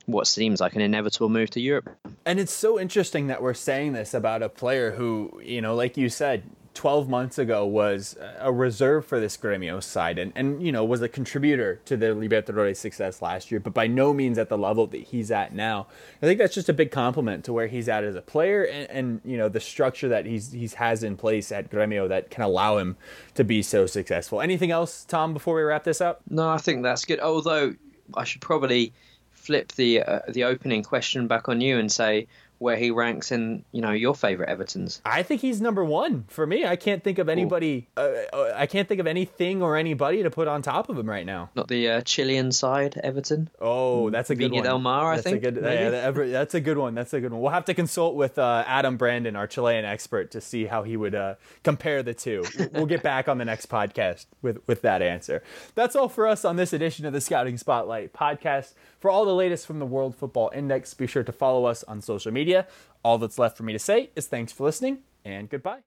what 0.06 0.28
seems 0.28 0.62
like 0.62 0.76
an 0.76 0.82
inevitable 0.82 1.30
move 1.30 1.50
to 1.52 1.60
Europe. 1.60 1.90
And 2.26 2.40
it's 2.40 2.54
so 2.54 2.80
interesting 2.80 3.28
that 3.28 3.42
we're 3.42 3.54
saying 3.54 3.94
this 3.94 4.14
about 4.14 4.44
a 4.44 4.50
player 4.50 4.92
who, 4.92 5.42
you 5.44 5.62
know, 5.62 5.76
like 5.76 5.98
you 5.98 6.10
said, 6.10 6.44
12 6.76 7.10
months 7.10 7.40
ago 7.40 7.66
was 7.66 8.18
a 8.38 8.52
reserve 8.52 9.06
for 9.06 9.20
this 9.20 9.38
Gremio 9.38 9.82
side 9.82 10.20
and, 10.20 10.34
and 10.36 10.62
you 10.62 10.72
know 10.72 10.84
was 10.84 11.02
a 11.02 11.10
contributor 11.10 11.80
to 11.86 11.98
the 11.98 12.08
Libertadores 12.08 12.76
success 12.76 13.22
last 13.22 13.50
year, 13.50 13.60
but 13.60 13.74
by 13.74 13.88
no 13.88 14.14
means 14.14 14.38
at 14.38 14.50
the 14.50 14.58
level 14.58 14.86
that 14.88 15.02
he's 15.02 15.32
at 15.32 15.56
now. 15.56 15.88
I 16.22 16.26
think 16.26 16.38
that's 16.38 16.54
just 16.54 16.70
a 16.70 16.74
big 16.74 16.92
compliment 16.92 17.46
to 17.46 17.54
where 17.54 17.68
he's 17.68 17.90
at 17.90 18.04
as 18.04 18.16
a 18.16 18.22
player 18.22 18.64
and, 18.64 18.90
and 18.90 19.22
you 19.24 19.38
know 19.38 19.50
the 19.50 19.60
structure 19.60 20.10
that 20.10 20.26
he's 20.26 20.52
he's 20.52 20.76
has 20.76 21.02
in 21.02 21.18
place 21.18 21.52
at 21.52 21.72
Gremio 21.72 22.08
that 22.10 22.30
can 22.30 22.44
allow 22.44 22.78
him 22.78 22.98
to 23.36 23.44
be 23.44 23.62
so 23.64 23.86
successful. 23.86 24.42
Anything 24.42 24.72
else, 24.72 25.06
Tom, 25.06 25.34
before 25.34 25.56
we 25.56 25.64
wrap 25.64 25.86
this 25.86 26.02
up? 26.02 26.22
No, 26.30 26.50
I 26.50 26.58
think 26.58 26.84
that's 26.84 27.06
good. 27.06 27.22
Although 27.22 27.76
I 28.14 28.26
should 28.26 28.42
probably 28.42 28.94
flip 29.32 29.72
the 29.74 30.02
uh, 30.02 30.20
the 30.28 30.44
opening 30.44 30.84
question 30.84 31.28
back 31.28 31.48
on 31.48 31.62
you 31.62 31.78
and 31.78 31.92
say 31.92 32.28
where 32.60 32.78
he 32.78 32.92
ranks 32.92 33.32
in 33.32 33.64
you 33.72 33.82
know 33.82 33.92
your 33.92 34.16
favorite 34.16 34.50
Evertons. 34.50 35.02
I 35.06 35.24
think 35.24 35.42
he's 35.42 35.62
number 35.62 35.84
one 35.84 36.26
for 36.28 36.46
me. 36.46 36.66
I 36.66 36.76
can't 36.76 37.04
think 37.04 37.20
of 37.20 37.30
anybody. 37.30 37.88
Uh, 37.98 38.10
uh, 38.34 38.54
I 38.56 38.66
can't 38.66 38.88
think 38.88 39.00
of 39.00 39.08
anything 39.08 39.62
or 39.62 39.78
anybody 39.78 40.24
to 40.24 40.30
put 40.30 40.48
on 40.48 40.62
top 40.62 40.90
of 40.90 40.98
him 40.98 41.10
right 41.10 41.26
now. 41.26 41.50
Not 41.56 41.68
the 41.68 41.90
uh, 41.90 42.02
Chilean 42.02 42.52
side, 42.52 43.00
Everton. 43.04 43.50
Oh, 43.60 44.10
that's 44.10 44.30
a 44.30 44.36
good 44.36 44.52
Viña 44.52 44.56
one. 44.56 44.64
Del 44.64 44.80
Mar, 44.80 45.12
I 45.12 45.16
that's 45.16 45.28
think. 45.28 45.44
A 45.44 45.52
good, 45.52 45.64
yeah, 45.64 46.12
that's 46.26 46.54
a 46.54 46.62
good 46.62 46.78
one. 46.78 46.96
That's 46.96 47.14
a 47.14 47.20
good 47.20 47.32
one. 47.32 47.42
We'll 47.42 47.52
have 47.52 47.66
to 47.66 47.74
consult 47.74 48.16
with 48.16 48.38
uh, 48.38 48.64
Adam 48.68 48.98
Brandon, 48.98 49.36
our 49.36 49.48
Chilean 49.48 49.86
expert, 49.86 50.32
to 50.32 50.42
see 50.42 50.66
how 50.66 50.84
he 50.84 50.98
would 50.98 51.16
uh, 51.16 51.36
compare 51.64 52.04
the 52.04 52.14
two. 52.14 52.46
we'll 52.74 52.86
get 52.86 53.04
back 53.04 53.28
on 53.28 53.38
the 53.38 53.46
next 53.46 53.68
podcast 53.68 54.26
with 54.42 54.60
with 54.68 54.82
that 54.82 55.02
answer. 55.02 55.44
That's 55.76 55.96
all 55.96 56.10
for 56.10 56.28
us 56.28 56.46
on 56.46 56.56
this 56.56 56.74
edition 56.74 57.06
of 57.06 57.14
the 57.14 57.22
Scouting 57.22 57.58
Spotlight 57.58 58.14
podcast. 58.14 58.74
For 59.00 59.12
all 59.12 59.26
the 59.26 59.36
latest 59.36 59.68
from 59.68 59.78
the 59.80 59.86
World 59.86 60.16
Football 60.16 60.52
Index, 60.56 60.94
be 60.96 61.06
sure 61.06 61.24
to 61.24 61.32
follow 61.32 61.66
us 61.66 61.84
on 61.84 62.02
social 62.02 62.32
media. 62.56 62.68
All 63.04 63.18
that's 63.18 63.38
left 63.38 63.58
for 63.58 63.64
me 63.64 63.74
to 63.74 63.80
say 63.80 64.10
is 64.16 64.28
thanks 64.28 64.52
for 64.52 64.64
listening 64.64 65.00
and 65.24 65.50
goodbye. 65.50 65.82